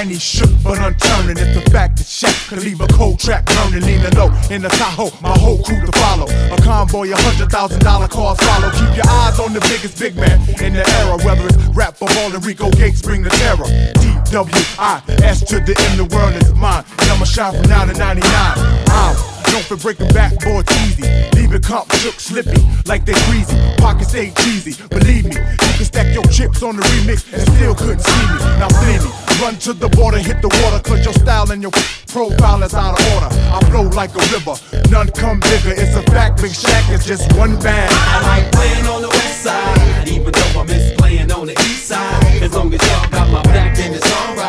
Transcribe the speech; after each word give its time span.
Tiny 0.00 0.18
shook 0.18 0.48
but 0.64 0.78
unturning. 0.78 1.36
It's 1.36 1.52
the 1.52 1.70
fact 1.70 1.98
that 1.98 2.08
Shaq 2.08 2.48
could 2.48 2.64
leave 2.64 2.80
a 2.80 2.86
cold 2.86 3.18
track 3.20 3.44
burning. 3.44 3.84
Leaning 3.84 4.16
low 4.16 4.32
in 4.48 4.62
the 4.62 4.70
Tahoe, 4.70 5.12
my 5.20 5.36
whole 5.36 5.62
crew 5.62 5.84
to 5.84 5.92
follow. 5.92 6.24
A 6.24 6.56
convoy, 6.62 7.12
a 7.12 7.16
hundred 7.20 7.50
thousand 7.52 7.80
dollar 7.80 8.08
cars 8.08 8.40
follow. 8.40 8.70
Keep 8.70 8.96
your 8.96 9.08
eyes 9.20 9.38
on 9.38 9.52
the 9.52 9.60
biggest 9.60 10.00
big 10.00 10.16
man 10.16 10.40
in 10.64 10.72
the 10.72 10.88
era. 11.04 11.20
Whether 11.20 11.44
it's 11.48 11.58
rap, 11.76 11.96
football, 11.96 12.32
and 12.32 12.42
Rico 12.42 12.70
Gates 12.70 13.02
bring 13.02 13.20
the 13.22 13.28
terror. 13.28 13.68
D-W-I-S 14.00 15.44
to 15.52 15.60
the 15.60 15.76
M, 15.92 15.98
the 15.98 16.08
world 16.16 16.32
is 16.32 16.48
mine. 16.54 16.82
And 16.96 17.10
I'ma 17.12 17.26
shine 17.26 17.52
from 17.60 17.68
now 17.68 17.84
to 17.84 17.92
99. 17.92 18.24
I'm 18.24 19.12
known 19.52 19.62
for 19.68 19.76
breaking 19.76 20.08
backboards 20.16 20.72
easy. 20.88 21.04
Leaving 21.36 21.60
comp 21.60 21.92
shook 22.00 22.18
slippy 22.20 22.56
like 22.86 23.04
they 23.04 23.12
greasy. 23.28 23.56
Pockets 23.76 24.14
ain't 24.14 24.36
cheesy. 24.38 24.80
Believe 24.88 25.24
me, 25.28 25.36
you 25.36 25.72
can 25.76 25.84
stack 25.84 26.14
your 26.14 26.24
chips 26.32 26.62
on 26.62 26.76
the 26.76 26.82
remix 26.96 27.26
and 27.32 27.42
still 27.52 27.74
couldn't 27.74 28.00
see 28.00 28.24
me. 28.32 28.38
Now 28.56 28.68
Flinny, 28.80 29.10
run 29.40 29.56
to 29.56 29.72
the 29.72 29.88
border, 29.88 30.18
hit 30.18 30.42
the 30.42 30.48
water, 30.62 30.80
cause 30.82 31.04
your 31.04 31.14
style 31.14 31.50
and 31.50 31.62
your 31.62 31.72
profile 32.08 32.62
is 32.62 32.74
out 32.74 32.98
of 32.98 33.14
order. 33.14 33.30
I 33.32 33.58
flow 33.70 33.82
like 33.96 34.14
a 34.14 34.24
river, 34.36 34.54
none 34.90 35.08
come 35.10 35.40
bigger. 35.40 35.72
It's 35.72 35.96
a 35.96 36.02
fact, 36.10 36.42
Big 36.42 36.52
Shaq 36.52 36.92
is 36.92 37.04
just 37.06 37.32
one 37.36 37.58
band. 37.60 37.90
I 37.90 38.20
like 38.28 38.52
playing 38.52 38.86
on 38.86 39.02
the 39.02 39.08
west 39.08 39.42
side, 39.42 40.08
even 40.08 40.32
though 40.32 40.60
I 40.60 40.64
miss 40.64 40.94
playing 40.96 41.32
on 41.32 41.46
the 41.46 41.52
east 41.52 41.88
side. 41.88 42.42
As 42.42 42.54
long 42.54 42.72
as 42.74 42.80
y'all 42.80 43.10
got 43.10 43.30
my 43.30 43.42
back, 43.44 43.76
then 43.76 43.94
it's 43.94 44.12
alright. 44.12 44.39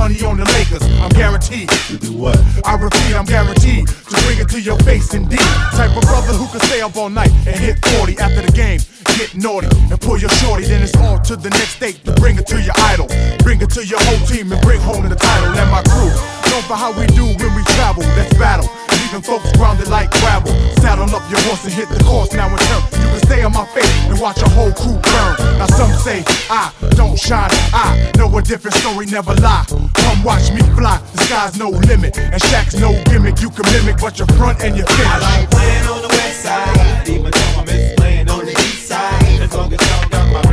Money 0.00 0.24
on 0.24 0.36
the 0.38 0.48
Lakers. 0.56 0.80
I'm 1.04 1.12
guaranteed 1.12 1.68
to 1.68 1.98
do 1.98 2.12
what? 2.16 2.40
I 2.64 2.74
repeat, 2.80 3.12
I'm 3.12 3.26
guaranteed 3.26 3.86
to 3.86 4.16
bring 4.24 4.38
it 4.40 4.48
to 4.48 4.60
your 4.60 4.78
face 4.80 5.12
indeed. 5.12 5.44
Type 5.76 5.94
of 5.94 6.02
brother 6.08 6.32
who 6.32 6.48
can 6.48 6.60
stay 6.60 6.80
up 6.80 6.96
all 6.96 7.10
night 7.10 7.30
and 7.46 7.56
hit 7.60 7.76
40 8.00 8.16
after 8.16 8.40
the 8.40 8.52
game. 8.52 8.80
Get 9.20 9.36
naughty 9.36 9.68
and 9.92 10.00
pull 10.00 10.16
your 10.16 10.30
shorty, 10.40 10.64
then 10.64 10.80
it's 10.82 10.96
on 10.96 11.22
to 11.24 11.36
the 11.36 11.50
next 11.50 11.78
date 11.80 12.02
to 12.06 12.12
bring 12.12 12.38
it 12.38 12.46
to 12.46 12.62
your 12.62 12.74
idol. 12.88 13.08
Bring 13.44 13.60
it 13.60 13.70
to 13.76 13.84
your 13.84 14.00
whole 14.00 14.26
team 14.26 14.50
and 14.50 14.60
bring 14.62 14.80
home 14.80 15.06
the 15.06 15.16
title. 15.16 15.52
And 15.52 15.70
my 15.70 15.82
crew, 15.82 16.08
known 16.48 16.64
for 16.64 16.76
how 16.80 16.96
we 16.98 17.04
do 17.08 17.26
when 17.36 17.52
we 17.54 17.62
travel. 17.76 18.02
Let's 18.16 18.32
battle. 18.38 18.89
Leaving 19.10 19.26
folks 19.26 19.50
grounded 19.58 19.88
like 19.88 20.08
gravel. 20.22 20.54
Saddle 20.78 21.10
up 21.10 21.28
your 21.28 21.40
horse 21.50 21.64
and 21.64 21.74
hit 21.74 21.88
the 21.88 21.98
course 22.04 22.32
now 22.32 22.46
in 22.46 22.58
turn. 22.58 22.82
You 23.02 23.08
can 23.10 23.18
stay 23.26 23.42
on 23.42 23.52
my 23.52 23.66
face 23.74 23.90
and 24.06 24.20
watch 24.20 24.40
a 24.40 24.48
whole 24.50 24.70
crew 24.70 24.94
burn. 25.02 25.34
Now 25.58 25.66
some 25.66 25.90
say 25.98 26.22
I 26.48 26.70
don't 26.94 27.18
shine. 27.18 27.50
I 27.74 28.12
know 28.16 28.30
a 28.38 28.40
different 28.40 28.76
story, 28.76 29.06
never 29.06 29.34
lie. 29.42 29.66
Come 29.66 30.22
watch 30.22 30.52
me 30.52 30.62
fly. 30.78 31.02
The 31.10 31.24
sky's 31.24 31.58
no 31.58 31.70
limit 31.70 32.18
and 32.18 32.40
Shaq's 32.40 32.78
no 32.78 33.02
gimmick. 33.10 33.40
You 33.40 33.50
can 33.50 33.66
mimic, 33.72 34.00
but 34.00 34.16
your 34.16 34.28
front 34.38 34.62
and 34.62 34.76
your 34.76 34.86
finish. 34.86 35.10
I 35.10 35.18
like 35.18 35.50
playing 35.50 35.86
on 35.90 36.02
the 36.02 36.08
west 36.08 36.42
side, 36.42 37.08
even 37.08 37.32
though 37.32 37.58
I 37.58 37.64
miss 37.66 37.94
playing 37.96 38.28
on 38.30 38.44
the 38.44 38.52
east 38.52 38.86
side. 38.86 39.42
As 39.42 39.52
long 39.52 39.72
as 39.72 39.80
y'all 39.90 40.08
got 40.08 40.44
my 40.44 40.49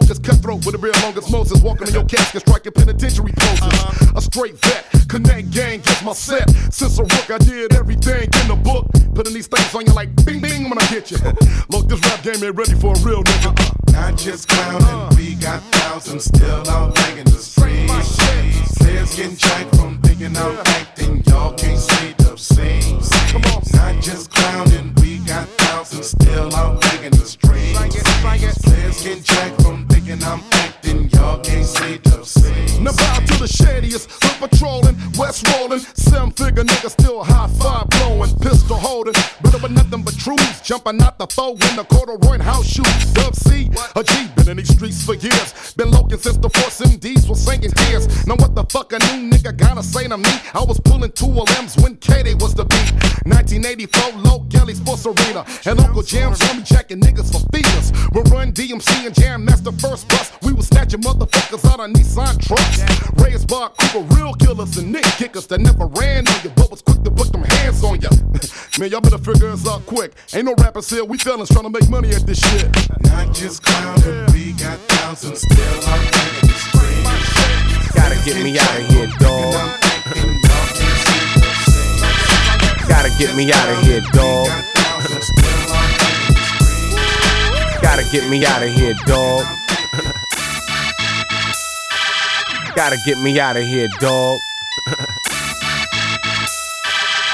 locust 0.00 0.22
cutthroat 0.22 0.64
with 0.64 0.74
the 0.74 0.78
real 0.78 0.94
longest 1.02 1.30
Moses. 1.30 1.60
Walking 1.62 1.88
in 1.88 1.94
your 1.94 2.04
casket, 2.04 2.42
striking 2.42 2.72
penitentiary 2.72 3.32
poses. 3.36 3.74
A 4.14 4.20
straight 4.20 4.56
vet, 4.58 4.86
connect 5.08 5.50
gang 5.50 5.80
gets 5.80 6.02
my 6.04 6.12
set. 6.12 6.48
Since 6.72 6.98
a 6.98 7.02
rook, 7.02 7.30
I 7.30 7.38
did 7.38 7.74
everything 7.74 8.28
in 8.40 8.48
the 8.48 8.56
book. 8.56 8.86
Putting 9.14 9.34
these 9.34 9.48
things 9.48 9.74
on 9.74 9.86
you 9.86 9.92
like 9.92 10.14
bing 10.24 10.40
bing 10.40 10.70
when 10.70 10.78
I 10.78 10.84
hit 10.84 11.10
you. 11.10 11.18
Look, 11.70 11.88
this 11.88 12.00
rap 12.06 12.22
game 12.22 12.42
ain't 12.44 12.56
ready 12.56 12.74
for 12.74 12.94
a 12.94 13.00
real 13.00 13.22
nigga. 13.24 13.92
Not 13.92 14.16
just 14.16 14.48
clowning, 14.48 15.16
we 15.16 15.34
got 15.34 15.62
thousands 15.74 16.24
still 16.24 16.68
out 16.70 16.94
banging 16.94 17.24
the 17.24 17.40
streets. 17.42 18.78
Players 18.78 19.16
getting 19.16 19.36
jacked 19.36 19.74
from 19.76 20.00
thinking 20.02 20.36
I'm 20.36 20.58
acting, 20.78 21.22
y'all 21.26 21.54
can't 21.54 21.78
see 21.78 22.14
the 22.18 22.36
scenes. 22.36 23.10
Not 23.74 24.00
just 24.02 24.30
clowning, 24.30 24.94
we 25.00 25.18
got 25.18 25.48
thousands 25.58 26.10
still 26.10 26.54
out 26.54 26.80
banging 26.80 27.10
the 27.10 27.26
streets. 27.26 27.78
Players 28.62 29.02
getting 29.02 29.22
jacked 29.22 29.57
thinking 30.18 30.26
I'm 30.26 30.42
acting, 30.52 31.10
y'all 31.10 31.40
can't 31.40 31.64
see 31.64 31.96
the 31.98 32.24
scenes. 32.24 32.78
Now 32.78 32.92
bow 32.92 33.18
to 33.18 33.38
the 33.38 33.48
shadiest, 33.48 34.10
hood 34.22 34.50
patrolling, 34.50 34.96
west 35.18 35.46
rolling, 35.54 35.80
seven 35.80 36.30
figure 36.30 36.64
nigga 36.64 36.90
still 36.90 37.22
high 37.22 37.48
five 37.58 37.88
blowing, 37.90 38.34
pistol 38.38 38.76
holding, 38.76 39.14
better 39.42 39.58
but 39.58 39.70
nothing 39.70 40.02
but 40.02 40.16
truths, 40.18 40.60
jumping 40.62 41.00
out 41.02 41.18
the 41.18 41.26
foe 41.26 41.52
in 41.52 41.76
the 41.76 41.84
corduroy 41.84 42.34
and 42.34 42.42
house 42.42 42.66
shoes. 42.66 43.12
Dub 43.12 43.34
C, 43.34 43.70
a 43.96 44.04
G, 44.04 44.28
been 44.36 44.48
in 44.50 44.56
these 44.58 44.74
streets 44.74 45.04
for 45.04 45.14
years, 45.14 45.74
been 45.74 45.90
looking 45.90 46.18
since 46.18 46.36
the 46.36 46.50
force 46.50 46.80
was 46.80 46.92
singing 47.38 47.70
tears. 47.70 48.26
Now 48.26 48.36
what 48.36 48.54
the 48.54 48.64
fuck 48.64 48.92
a 48.92 48.98
new 48.98 49.30
nigga 49.30 49.56
gotta 49.56 49.82
say 49.82 50.08
to 50.08 50.18
me? 50.18 50.30
I 50.54 50.62
was 50.64 50.80
pulling 50.80 51.12
two 51.12 51.26
LMs 51.26 51.80
when 51.82 51.96
K-Day 51.96 52.34
was 52.34 52.54
the 52.54 52.64
beat. 52.64 52.92
1984, 53.24 54.20
Low 54.20 54.46
Kelly 54.50 54.74
Sports 54.74 55.06
Arena, 55.06 55.44
and 55.66 55.80
Uncle 55.80 56.02
Jam's 56.02 56.40
on 56.50 56.58
me 56.58 56.62
checking 56.62 57.00
niggas 57.00 57.30
for 57.32 57.40
feelers. 57.52 57.92
We 58.12 58.20
run 58.30 58.52
DMC 58.52 59.06
and 59.06 59.14
Jam, 59.14 59.44
that's 59.46 59.60
the 59.60 59.72
first 59.72 60.08
bus. 60.08 60.32
We 60.42 60.52
was 60.52 60.66
snatching 60.66 61.00
motherfuckers 61.00 61.64
out 61.70 61.80
of 61.80 61.90
Nissan 61.90 62.40
trucks. 62.40 62.82
Reyes 63.22 63.44
Bar 63.44 63.70
Cooper, 63.78 64.14
real 64.14 64.34
killers 64.34 64.76
and 64.78 64.92
Nick 64.92 65.04
kickers 65.04 65.46
that 65.48 65.60
never 65.60 65.86
ran 65.86 66.26
on 66.26 66.34
you, 66.42 66.50
but 66.50 66.70
was 66.70 66.82
quick 66.82 67.02
to 67.04 67.10
put 67.10 67.32
them 67.32 67.42
hands 67.42 67.84
on 67.84 68.00
you. 68.00 68.08
Man, 68.78 68.90
y'all 68.92 69.00
better 69.00 69.18
figure 69.18 69.50
this 69.50 69.66
out 69.66 69.84
quick. 69.86 70.12
Ain't 70.32 70.44
no 70.44 70.54
rappers 70.54 70.88
here, 70.88 71.04
we 71.04 71.18
fellas 71.18 71.48
trying 71.48 71.64
to 71.64 71.70
make 71.70 71.90
money 71.90 72.10
at 72.10 72.24
this 72.24 72.38
shit. 72.38 72.70
Not 73.02 73.34
just 73.34 73.64
clowning, 73.64 74.32
we 74.32 74.52
got 74.52 74.78
thousands 74.86 75.40
still 75.40 75.82
out 75.82 76.12
banging 76.12 76.46
the 76.46 76.54
streets. 76.54 77.92
Gotta 77.92 78.14
get 78.24 78.40
me 78.40 78.56
out 78.56 78.78
of 78.78 78.86
here, 78.86 79.08
dog. 79.18 79.54
I'm 79.54 79.70
acting, 79.82 80.30
y'all 80.30 80.68
can't 80.78 80.98
see 81.02 81.18
the 81.34 81.42
scenes. 81.66 82.86
Gotta 82.86 83.10
get 83.18 83.34
me 83.34 83.50
out 83.50 83.68
of 83.68 83.82
here, 83.82 84.00
dog. 84.12 84.46
Got 84.46 84.64
thousands 84.76 85.26
still 85.26 85.72
out 85.74 85.98
banging 85.98 86.34
the 86.34 86.40
streets. 86.46 87.82
Gotta 87.82 88.04
get 88.12 88.30
me 88.30 88.46
out 88.46 88.62
of 88.62 88.70
here, 88.70 88.94
dog. 89.06 89.42
Gotta 92.76 92.96
get 93.04 93.18
me 93.18 93.40
out 93.40 93.56
of 93.56 93.64
here, 93.64 93.88
dog. 93.98 94.38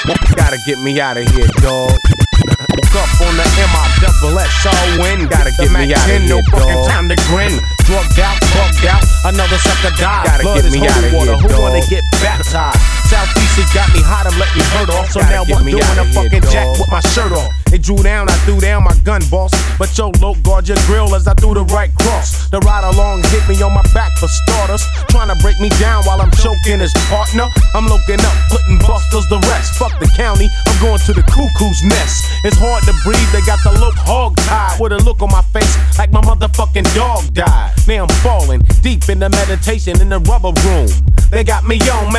Gotta 0.05 0.59
get 0.65 0.77
me 0.77 1.01
out 1.01 1.17
of 1.17 1.27
here, 1.29 1.47
dog. 1.61 1.89
Woke 1.89 2.95
up 2.95 3.09
on 3.25 3.33
the 3.35 3.47
M-I-double-S-O-N. 3.57 5.27
Gotta 5.27 5.51
get 5.57 5.71
me 5.71 5.93
out 5.93 6.05
of 6.05 6.11
here, 6.11 6.29
no 6.29 6.41
fucking 6.51 6.85
time 6.87 7.09
to 7.09 7.15
grin. 7.27 7.57
Drugged 7.85 8.19
out, 8.19 8.39
bugged 8.53 8.85
out, 8.85 9.03
another 9.25 9.57
sucker 9.57 9.95
died. 9.97 10.25
Gotta 10.25 10.43
Blood 10.43 10.61
get 10.63 10.71
me 10.71 10.87
outta 10.87 11.15
water. 11.15 11.35
here, 11.37 11.49
Who 11.49 11.61
wanna 11.61 11.81
get 11.89 12.03
baptized? 12.21 12.94
Southeast 13.05 13.61
it 13.61 13.69
got 13.73 13.87
me 13.93 14.01
hot, 14.01 14.25
I'm 14.25 14.33
letting 14.41 14.65
hurt 14.73 14.89
off. 14.89 15.13
So 15.13 15.21
now 15.21 15.45
I'm 15.45 15.63
doing 15.63 15.77
a 15.77 16.03
here, 16.03 16.13
fucking 16.13 16.45
jack 16.49 16.67
with 16.79 16.89
my 16.89 17.01
shirt 17.13 17.31
off. 17.31 17.53
They 17.69 17.77
drew 17.77 17.97
down, 18.01 18.29
I 18.29 18.35
threw 18.45 18.59
down 18.59 18.83
my 18.83 18.95
gun, 19.03 19.21
boss. 19.29 19.53
But 19.77 19.93
yo, 19.97 20.09
low 20.21 20.33
guard 20.41 20.67
your 20.67 20.77
grill 20.89 21.13
as 21.13 21.27
I 21.27 21.33
threw 21.33 21.53
the 21.53 21.65
right 21.69 21.93
cross. 22.01 22.49
The 22.49 22.59
ride 22.65 22.83
along 22.83 23.23
hit 23.29 23.45
me 23.47 23.61
on 23.61 23.73
my 23.73 23.85
back 23.93 24.17
for 24.17 24.27
starters. 24.27 24.83
Trying 25.09 25.29
to 25.29 25.37
break 25.43 25.59
me 25.59 25.69
down 25.77 26.03
while 26.03 26.21
I'm 26.21 26.31
choking 26.31 26.79
his 26.81 26.93
partner. 27.07 27.47
I'm 27.73 27.85
looking 27.85 28.19
up, 28.19 28.37
putting 28.49 28.77
busters 28.81 29.27
the 29.29 29.37
rest. 29.53 29.77
Fuck 29.77 29.93
the 29.99 30.09
county, 30.17 30.49
I'm 30.65 30.77
going 30.81 30.99
to 31.05 31.13
the 31.13 31.23
cuckoo's 31.29 31.83
nest. 31.85 32.25
It's 32.43 32.57
hard 32.57 32.83
to 32.89 32.93
breathe, 33.05 33.29
they 33.29 33.45
got 33.45 33.61
the 33.61 33.77
look 33.77 33.95
hog 34.01 34.35
tied. 34.49 34.81
With 34.81 34.93
a 34.93 34.99
look 35.05 35.21
on 35.21 35.29
my 35.29 35.45
face 35.53 35.77
like 35.97 36.11
my 36.11 36.21
motherfucking 36.21 36.89
dog 36.95 37.33
died. 37.33 37.73
Now 37.87 38.09
I'm 38.09 38.15
falling 38.25 38.61
deep 38.81 39.09
in 39.09 39.19
the 39.19 39.29
meditation 39.29 40.01
in 40.01 40.09
the 40.09 40.19
rubber 40.25 40.53
room. 40.65 40.89
They 41.29 41.43
got 41.43 41.65
me 41.65 41.79
on 41.89 42.13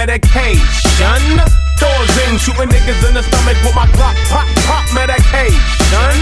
medication. 0.85 1.41
Doors 1.77 2.17
in, 2.29 2.39
shooting 2.39 2.69
niggas 2.69 3.09
in 3.09 3.15
the 3.15 3.23
stomach 3.23 3.57
with 3.65 3.75
my 3.75 3.87
Glock. 3.93 4.17
Pop, 4.29 4.47
pop, 4.67 4.85
medication. 4.95 6.17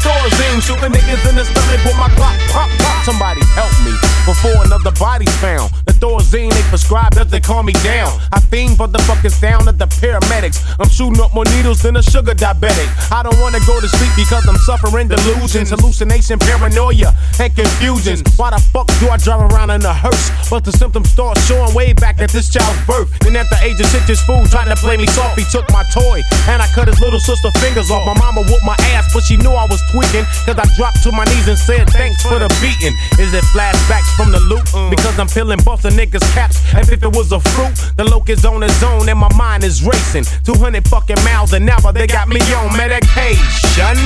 Thorazine, 0.00 0.60
shooting 0.62 0.92
niggas 0.92 1.28
in 1.28 1.36
the 1.36 1.44
stomach 1.44 1.84
with 1.84 1.96
my 1.96 2.08
Glock. 2.16 2.36
Pop, 2.50 2.70
pop, 2.78 3.04
somebody 3.04 3.42
help 3.54 3.72
me 3.84 4.03
before 4.24 4.64
another 4.64 4.92
body's 4.98 5.32
found. 5.36 5.70
The 5.84 5.92
Thorazine 5.92 6.52
they 6.52 6.62
prescribe 6.68 7.12
doesn't 7.12 7.44
calm 7.44 7.66
me 7.66 7.72
down. 7.84 8.12
I 8.32 8.40
fiend 8.40 8.78
fucking 9.04 9.30
sound 9.30 9.68
of 9.68 9.78
the 9.78 9.86
paramedics. 9.86 10.64
I'm 10.80 10.88
shooting 10.88 11.20
up 11.20 11.34
more 11.34 11.44
needles 11.56 11.82
than 11.82 11.96
a 11.96 12.02
sugar 12.02 12.32
diabetic. 12.32 12.88
I 13.12 13.22
don't 13.22 13.38
wanna 13.40 13.60
go 13.66 13.80
to 13.80 13.88
sleep 13.88 14.12
because 14.16 14.48
I'm 14.48 14.56
suffering 14.56 15.08
delusions, 15.08 15.70
hallucination, 15.70 16.38
paranoia, 16.38 17.12
and 17.38 17.54
confusions. 17.54 18.24
Why 18.36 18.50
the 18.50 18.60
fuck 18.72 18.88
do 19.00 19.08
I 19.08 19.16
drive 19.16 19.52
around 19.52 19.70
in 19.70 19.84
a 19.84 19.92
hearse? 19.92 20.30
But 20.48 20.64
the 20.64 20.72
symptoms 20.72 21.10
start 21.10 21.38
showing 21.44 21.74
way 21.74 21.92
back 21.92 22.20
at 22.20 22.30
this 22.30 22.48
child's 22.48 22.80
birth. 22.86 23.12
Then 23.20 23.36
at 23.36 23.48
the 23.50 23.58
age 23.62 23.80
of 23.80 23.86
six, 23.86 24.06
this 24.06 24.22
fool 24.24 24.44
tried 24.48 24.68
to 24.72 24.76
play 24.76 24.96
me 24.96 25.06
soft. 25.06 25.38
He 25.38 25.44
took 25.44 25.68
my 25.70 25.84
toy 25.92 26.22
and 26.48 26.62
I 26.62 26.66
cut 26.72 26.88
his 26.88 27.00
little 27.00 27.20
sister 27.20 27.50
fingers 27.60 27.90
off. 27.90 28.06
My 28.06 28.16
mama 28.16 28.42
whooped 28.48 28.64
my 28.64 28.76
ass, 28.96 29.12
but 29.12 29.22
she 29.22 29.36
knew 29.36 29.52
I 29.52 29.66
was 29.68 29.80
tweaking. 29.92 30.24
Cause 30.48 30.56
I 30.56 30.66
dropped 30.76 31.02
to 31.04 31.12
my 31.12 31.24
knees 31.24 31.48
and 31.48 31.58
said 31.58 31.88
thanks 31.90 32.22
for 32.24 32.38
the 32.38 32.48
beating. 32.60 32.96
Is 33.20 33.32
it 33.34 33.44
flashbacks 33.52 34.13
from 34.16 34.30
the 34.30 34.40
loop? 34.40 34.64
Uh. 34.74 34.90
Because 34.90 35.18
I'm 35.18 35.28
peeling 35.28 35.60
busting 35.64 35.92
niggas' 35.92 36.24
caps 36.34 36.62
as 36.74 36.88
if 36.90 37.02
it 37.02 37.12
was 37.12 37.32
a 37.32 37.40
fruit. 37.54 37.74
The 37.96 38.04
locust 38.04 38.44
on 38.46 38.62
his 38.62 38.82
own 38.82 39.08
and 39.08 39.18
my 39.18 39.30
mind 39.34 39.64
is 39.64 39.84
racing. 39.84 40.24
200 40.44 40.86
fucking 40.88 41.20
miles 41.24 41.52
an 41.52 41.68
hour, 41.68 41.92
they 41.92 42.06
got 42.06 42.28
me 42.28 42.40
on 42.54 42.74
medication. 42.76 43.98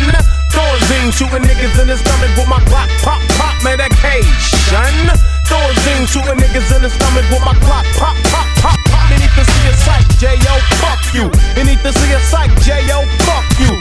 Thorazine 0.52 1.12
shooting 1.12 1.44
niggas 1.44 1.76
in 1.80 1.88
the 1.88 1.96
stomach 1.96 2.32
with 2.36 2.48
my 2.48 2.60
Glock. 2.66 2.88
Pop, 3.04 3.20
pop, 3.36 3.54
medication. 3.62 4.96
Thorazine 5.46 6.04
shooting 6.08 6.40
niggas 6.40 6.68
in 6.74 6.82
the 6.82 6.90
stomach 6.90 7.24
with 7.30 7.44
my 7.44 7.54
Glock. 7.62 7.84
Pop, 7.96 8.16
pop, 8.32 8.48
pop, 8.58 8.78
pop. 8.90 9.10
You 9.10 9.18
need 9.20 9.32
to 9.36 9.44
see 9.44 9.68
a 9.68 9.74
sight, 9.84 10.06
Jayo 10.20 10.54
Fuck 10.80 11.14
you. 11.14 11.30
You 11.56 11.64
need 11.64 11.80
to 11.84 11.92
see 11.92 12.12
a 12.12 12.20
sight, 12.20 12.50
Jayo 12.64 13.06
Fuck 13.24 13.46
you. 13.60 13.77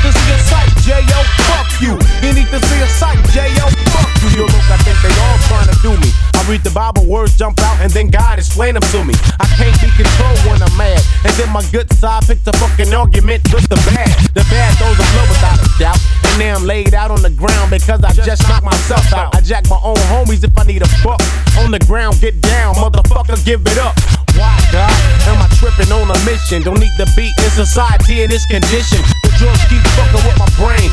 To 0.00 0.08
see 0.08 0.32
a 0.32 0.38
sight, 0.48 0.72
Jayo 0.80 1.20
Fuck 1.44 1.68
you. 1.82 1.92
You 2.24 2.32
need 2.32 2.48
to 2.48 2.56
see 2.56 2.80
a 2.80 2.88
sight, 2.88 3.18
Jayo 3.36 3.68
Fuck 3.92 4.08
you. 4.22 4.30
Yo, 4.32 4.44
look, 4.48 4.66
I 4.72 4.78
think 4.80 4.96
they 5.04 5.12
all 5.20 5.36
trying 5.44 5.68
to 5.68 5.76
do 5.82 5.92
me. 6.00 6.08
I 6.32 6.40
read 6.48 6.64
the 6.64 6.70
Bible, 6.70 7.04
words 7.04 7.36
jump 7.36 7.60
out, 7.60 7.78
and 7.80 7.92
then 7.92 8.08
God 8.08 8.38
explain 8.38 8.74
them 8.74 8.82
to 8.96 9.04
me. 9.04 9.12
I 9.40 9.46
can't 9.60 9.76
be 9.76 9.92
controlled 9.92 10.40
when 10.48 10.62
I'm 10.62 10.74
mad. 10.78 11.04
And 11.24 11.34
then 11.36 11.50
my 11.52 11.60
good 11.70 11.92
side 11.92 12.24
picks 12.24 12.46
a 12.46 12.52
fucking 12.56 12.94
argument 12.94 13.44
with 13.52 13.68
the 13.68 13.76
bad. 13.92 14.08
The 14.32 14.40
bad 14.48 14.72
throws 14.80 14.96
a 14.96 15.04
blow 15.12 15.26
without 15.28 15.60
a 15.60 15.68
doubt. 15.78 16.19
And 16.30 16.38
now 16.38 16.54
I'm 16.56 16.64
laid 16.64 16.94
out 16.94 17.10
on 17.10 17.22
the 17.22 17.30
ground 17.30 17.70
because 17.70 18.02
I 18.04 18.12
just 18.12 18.46
knocked 18.48 18.64
myself 18.64 19.12
out. 19.12 19.34
I 19.34 19.40
jack 19.40 19.68
my 19.68 19.78
own 19.82 19.98
homies 20.14 20.44
if 20.44 20.56
I 20.56 20.62
need 20.64 20.82
a 20.82 20.88
fuck. 21.02 21.20
On 21.58 21.70
the 21.70 21.82
ground, 21.90 22.20
get 22.20 22.40
down, 22.40 22.74
motherfucker, 22.76 23.34
give 23.44 23.60
it 23.66 23.78
up. 23.78 23.98
Why, 24.38 24.54
God? 24.70 24.94
Am 25.26 25.42
I 25.42 25.48
tripping 25.58 25.90
on 25.90 26.06
a 26.06 26.18
mission? 26.24 26.62
Don't 26.62 26.78
need 26.78 26.94
the 26.98 27.10
beat 27.16 27.34
in 27.42 27.50
society 27.50 28.22
in 28.22 28.30
this 28.30 28.46
condition. 28.46 29.02
The 29.26 29.30
drugs 29.42 29.64
keep 29.66 29.82
fucking 29.98 30.22
with 30.22 30.38
my 30.38 30.48
brain. 30.54 30.90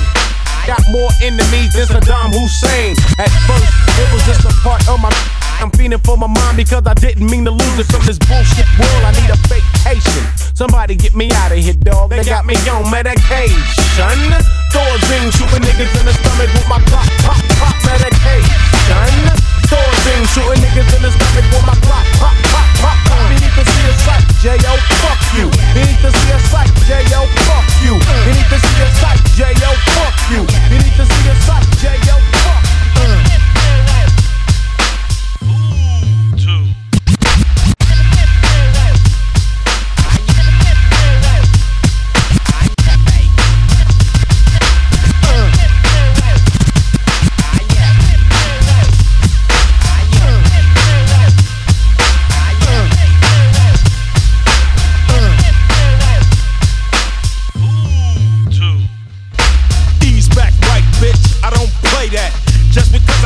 Got 0.65 0.81
more 0.89 1.09
enemies 1.21 1.77
than 1.77 1.85
Saddam 1.85 2.33
Hussein. 2.33 2.97
At 3.21 3.31
first, 3.45 3.71
it 4.01 4.07
was 4.11 4.23
just 4.25 4.43
a 4.43 4.53
part 4.65 4.81
of 4.89 4.99
my. 4.99 5.36
I'm 5.57 5.71
feeling 5.71 5.97
for 6.05 6.17
my 6.17 6.27
mind 6.27 6.57
because 6.57 6.85
I 6.85 6.93
didn't 6.93 7.25
mean 7.29 7.45
to 7.45 7.51
lose 7.51 7.77
it 7.81 7.89
from 7.89 8.05
this 8.05 8.21
bullshit 8.29 8.69
world. 8.77 9.01
I 9.01 9.11
need 9.17 9.29
a 9.33 9.37
vacation. 9.49 10.21
Somebody 10.53 10.93
get 10.95 11.15
me 11.15 11.31
out 11.33 11.51
of 11.51 11.57
here, 11.57 11.73
dog. 11.73 12.11
They 12.11 12.23
got 12.23 12.45
me 12.45 12.53
on 12.69 12.85
medication. 12.93 13.57
Thorazine 14.69 15.33
shooting 15.33 15.65
niggas 15.65 15.89
in 15.97 16.05
the 16.05 16.13
stomach 16.13 16.53
with 16.53 16.67
my 16.69 16.77
Glock. 16.85 17.09
Pop, 17.25 17.41
pop, 17.57 17.73
medication. 17.89 19.33
Thorazine 19.65 20.25
shooting 20.29 20.61
niggas 20.61 20.89
in 20.93 21.01
the 21.01 21.09
stomach 21.09 21.47
with 21.49 21.65
my 21.65 21.73
Glock. 21.81 22.05
Pop, 22.21 22.37
pop, 22.53 22.67
pop, 22.77 22.97
pop. 23.09 23.25
You 23.33 23.41
need 23.41 23.53
to 23.57 23.65
see 23.65 23.85
a 23.89 23.93
sight, 24.05 24.25
Jayo 24.37 24.73
Fuck 25.01 25.21
you. 25.33 25.49
You 25.73 25.81
need 25.89 25.99
to 26.05 26.09
see 26.13 26.31
a 26.33 26.39
sight, 26.53 26.69
Jayo 26.85 27.25
Fuck 27.49 27.65
you. 27.81 27.97
You 27.97 28.33
need 28.37 28.49
to 28.53 28.57
see 28.61 28.77
a 28.85 28.87
sight, 29.01 29.21
Jayo 29.33 29.73
Fuck 29.97 30.17
you. 30.29 30.41
You 30.69 30.77
need 30.85 30.95
to 31.01 31.05
see 31.05 31.29
a 31.33 31.35
sight, 31.49 31.65
Jayo 31.81 32.26
Just 62.77 62.91
because 62.91 63.16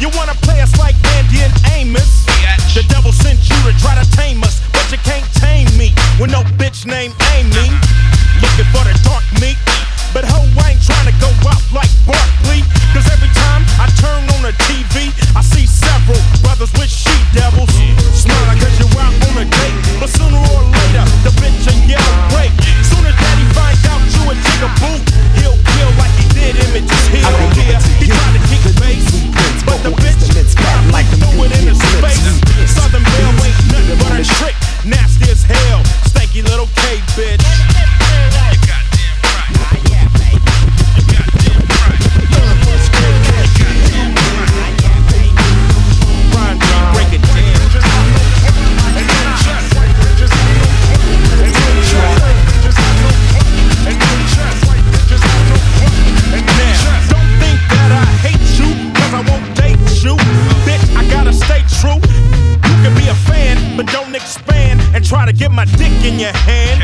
you 0.00 0.08
wanna 0.16 0.49
get 65.50 65.56
my 65.56 65.64
dick 65.76 66.04
in 66.04 66.18
your 66.18 66.32
hand. 66.32 66.79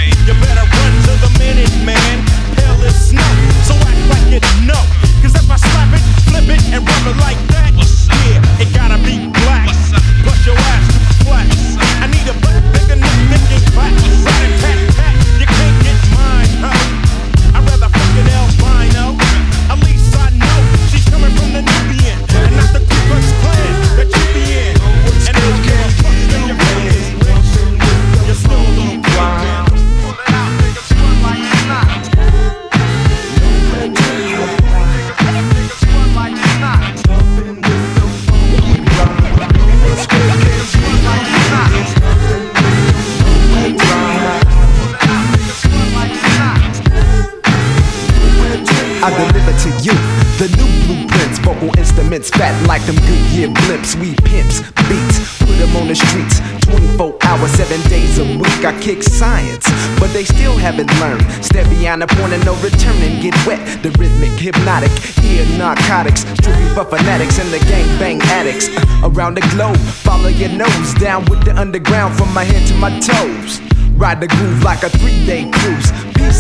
I 49.07 49.11
deliver 49.15 49.55
to 49.55 49.71
you 49.87 49.95
the 50.35 50.51
new 50.59 50.67
blueprints, 50.83 51.39
vocal 51.39 51.71
instruments, 51.79 52.29
fat 52.29 52.51
like 52.67 52.83
them 52.91 52.97
Goodyear 53.07 53.55
blimps. 53.55 53.95
We 53.95 54.19
pimps, 54.27 54.67
beats, 54.91 55.23
put 55.39 55.55
them 55.63 55.77
on 55.79 55.87
the 55.87 55.95
streets. 55.95 56.43
24 56.67 57.15
hours, 57.23 57.53
7 57.53 57.79
days 57.87 58.19
a 58.19 58.25
week. 58.25 58.67
I 58.67 58.75
kick 58.83 59.05
science, 59.05 59.63
but 60.03 60.11
they 60.11 60.25
still 60.25 60.59
haven't 60.59 60.91
learned. 60.99 61.23
Step 61.39 61.71
beyond 61.71 62.03
the 62.03 62.09
point 62.19 62.33
of 62.33 62.45
no 62.45 62.59
return 62.67 62.99
and 62.99 63.23
get 63.23 63.39
wet. 63.47 63.63
The 63.81 63.95
rhythmic, 63.95 64.35
hypnotic, 64.43 64.91
ear 65.23 65.47
narcotics. 65.57 66.25
Trippy 66.43 66.67
for 66.75 66.85
fanatics 66.85 67.39
and 67.39 67.55
the 67.55 67.63
gang 67.71 67.87
bang 68.03 68.21
addicts. 68.35 68.67
Uh, 68.75 69.07
around 69.07 69.39
the 69.39 69.47
globe, 69.55 69.79
follow 70.03 70.35
your 70.35 70.51
nose 70.51 70.95
down 70.95 71.25
with 71.31 71.45
the 71.45 71.55
underground 71.55 72.19
from 72.19 72.35
my 72.35 72.43
head 72.43 72.67
to 72.67 72.75
my 72.83 72.91
toes. 72.99 73.63
Ride 73.95 74.21
the 74.21 74.27
groove 74.27 74.65
like 74.65 74.83
a 74.83 74.91
three 74.91 75.25
day 75.25 75.49
cruise. 75.49 75.93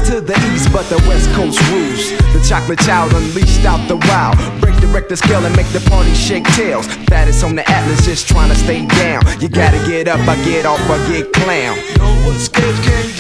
To 0.07 0.21
the 0.21 0.39
east, 0.55 0.73
but 0.73 0.89
the 0.89 1.03
west 1.09 1.29
coast 1.33 1.59
rules. 1.69 2.11
The 2.33 2.45
chocolate 2.49 2.79
child 2.79 3.13
unleashed 3.13 3.65
out 3.65 3.89
the 3.89 3.97
wild. 3.97 4.37
Break 4.61 4.77
the 4.81 4.87
Richter 4.87 5.17
scale 5.17 5.45
and 5.45 5.57
make 5.57 5.67
the 5.73 5.81
party 5.91 6.15
shake 6.15 6.45
tails. 6.55 6.87
Fattest 7.09 7.43
on 7.43 7.57
the 7.57 7.69
atlas, 7.69 8.05
just 8.05 8.29
trying 8.29 8.51
to 8.51 8.55
stay 8.55 8.87
down. 8.87 9.23
You 9.41 9.49
gotta 9.49 9.79
get 9.89 10.07
up, 10.07 10.21
I 10.29 10.37
get 10.45 10.65
off, 10.65 10.79
I 10.89 10.97
get 11.11 11.33
clown. 11.33 11.77
No 11.99 12.27
one 12.27 12.39
scared 12.39 12.77
can 12.85 13.16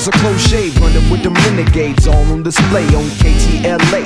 Came 0.00 0.14
a 0.14 0.18
close 0.18 0.48
shave 0.48 0.80
running 0.80 1.10
with 1.10 1.22
them 1.22 1.34
renegades 1.34 2.06
all 2.06 2.24
on 2.32 2.42
display 2.42 2.86
on 2.86 3.04
KTLA. 3.20 4.02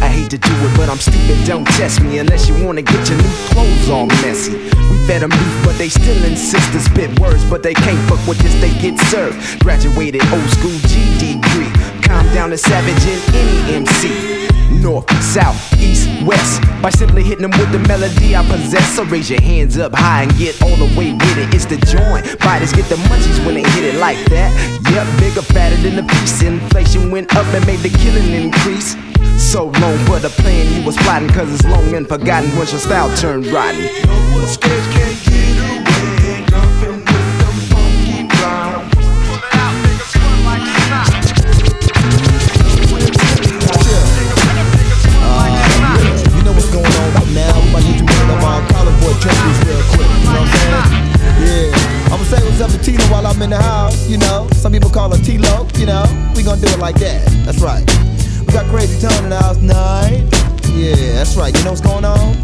I 0.00 0.06
hate 0.06 0.30
to 0.30 0.38
do 0.38 0.50
it, 0.52 0.76
but 0.76 0.88
I'm 0.88 0.98
stupid. 0.98 1.44
Don't 1.44 1.66
test 1.66 2.00
me 2.00 2.18
unless 2.18 2.48
you 2.48 2.64
wanna 2.64 2.82
get 2.82 3.08
your 3.08 3.18
new 3.18 3.34
clothes 3.50 3.90
all 3.90 4.06
messy. 4.22 4.52
We 4.52 4.96
fed 5.06 5.22
them 5.22 5.30
beef, 5.30 5.64
but 5.64 5.76
they 5.78 5.88
still 5.88 6.24
insist 6.24 6.70
to 6.72 6.80
spit 6.80 7.18
words, 7.18 7.44
but 7.44 7.64
they 7.64 7.74
can't 7.74 7.98
fuck 8.08 8.24
with 8.28 8.38
this. 8.38 8.54
They 8.60 8.70
get 8.80 8.96
served. 9.08 9.36
Graduated 9.64 10.22
old 10.32 10.48
school 10.50 10.78
G 10.86 11.18
degree. 11.18 11.72
Calm 12.02 12.24
down 12.34 12.50
the 12.50 12.58
savage 12.58 13.04
in 13.04 13.34
any 13.34 13.74
MC. 13.74 14.41
North, 14.80 15.10
south, 15.22 15.56
east, 15.80 16.08
west. 16.24 16.62
By 16.80 16.90
simply 16.90 17.22
hitting 17.22 17.42
them 17.42 17.58
with 17.58 17.70
the 17.72 17.78
melody 17.80 18.34
I 18.34 18.42
possess. 18.46 18.96
So 18.96 19.04
raise 19.04 19.30
your 19.30 19.40
hands 19.40 19.78
up 19.78 19.92
high 19.94 20.22
and 20.24 20.36
get 20.36 20.60
all 20.62 20.76
the 20.76 20.90
way 20.96 21.12
with 21.12 21.38
it. 21.38 21.54
It's 21.54 21.66
the 21.66 21.76
joint. 21.76 22.38
Biters 22.40 22.72
get 22.72 22.86
the 22.86 22.96
munchies 23.08 23.44
when 23.44 23.54
they 23.54 23.62
hit 23.62 23.94
it 23.94 23.98
like 23.98 24.18
that. 24.30 24.50
Yep, 24.90 25.20
bigger, 25.20 25.42
fatter 25.42 25.76
than 25.76 25.96
the 25.96 26.02
piece. 26.02 26.42
Inflation 26.42 27.10
went 27.10 27.34
up 27.36 27.46
and 27.54 27.66
made 27.66 27.80
the 27.80 27.90
killing 27.90 28.32
increase. 28.32 28.96
So 29.38 29.64
long 29.64 29.98
for 30.06 30.18
the 30.18 30.30
plan 30.40 30.72
you 30.74 30.86
was 30.86 30.96
plotting, 30.98 31.28
cause 31.30 31.52
it's 31.52 31.64
long 31.64 31.94
and 31.94 32.08
forgotten 32.08 32.54
once 32.56 32.72
your 32.72 32.80
style 32.80 33.14
turned 33.16 33.46
rotten. 33.46 33.84
No 34.06 35.31
Tina 52.82 53.04
while 53.06 53.26
I'm 53.26 53.40
in 53.40 53.50
the 53.50 53.60
house. 53.60 54.08
You 54.08 54.18
know, 54.18 54.48
some 54.52 54.72
people 54.72 54.90
call 54.90 55.10
her 55.14 55.22
T-Lo. 55.22 55.68
You 55.78 55.86
know, 55.86 56.04
we 56.34 56.42
gonna 56.42 56.60
do 56.60 56.68
it 56.68 56.78
like 56.78 56.96
that. 56.96 57.22
That's 57.46 57.60
right. 57.60 57.86
We 58.46 58.52
got 58.52 58.66
Crazy 58.66 58.98
Tone 59.00 59.24
in 59.24 59.30
the 59.30 59.38
house 59.38 59.56
tonight. 59.56 60.26
Yeah, 60.74 61.14
that's 61.14 61.36
right. 61.36 61.54
You 61.56 61.62
know 61.64 61.70
what's 61.70 61.80
going 61.80 62.04
on? 62.04 62.34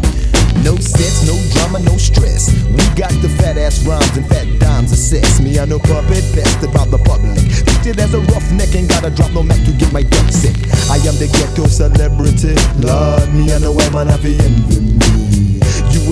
No 0.63 0.75
sense, 0.75 1.27
no 1.27 1.35
drama, 1.53 1.79
no 1.79 1.97
stress. 1.97 2.51
We 2.67 2.83
got 2.95 3.11
the 3.21 3.29
fat 3.39 3.57
ass 3.57 3.83
rhymes 3.85 4.15
and 4.17 4.27
fat 4.27 4.47
dimes 4.59 4.91
assess. 4.91 5.39
Me, 5.39 5.59
I 5.59 5.65
no 5.65 5.79
puppet, 5.79 6.23
pestered 6.35 6.73
by 6.73 6.85
the 6.85 6.99
public. 6.99 7.39
Treated 7.83 7.99
as 7.99 8.13
a 8.13 8.19
roughneck, 8.31 8.75
ain't 8.75 8.89
gotta 8.89 9.09
drop 9.09 9.31
no 9.31 9.43
Mac 9.43 9.63
to 9.65 9.71
get 9.71 9.91
my 9.91 10.03
duck 10.03 10.31
sick. 10.31 10.55
I 10.89 10.97
am 11.03 11.15
the 11.19 11.27
ghetto 11.31 11.67
celebrity. 11.67 12.55
Lord, 12.79 13.33
me, 13.33 13.51
I 13.51 13.59
know 13.59 13.73
man 13.91 14.07
have 14.07 14.23
envy 14.23 14.98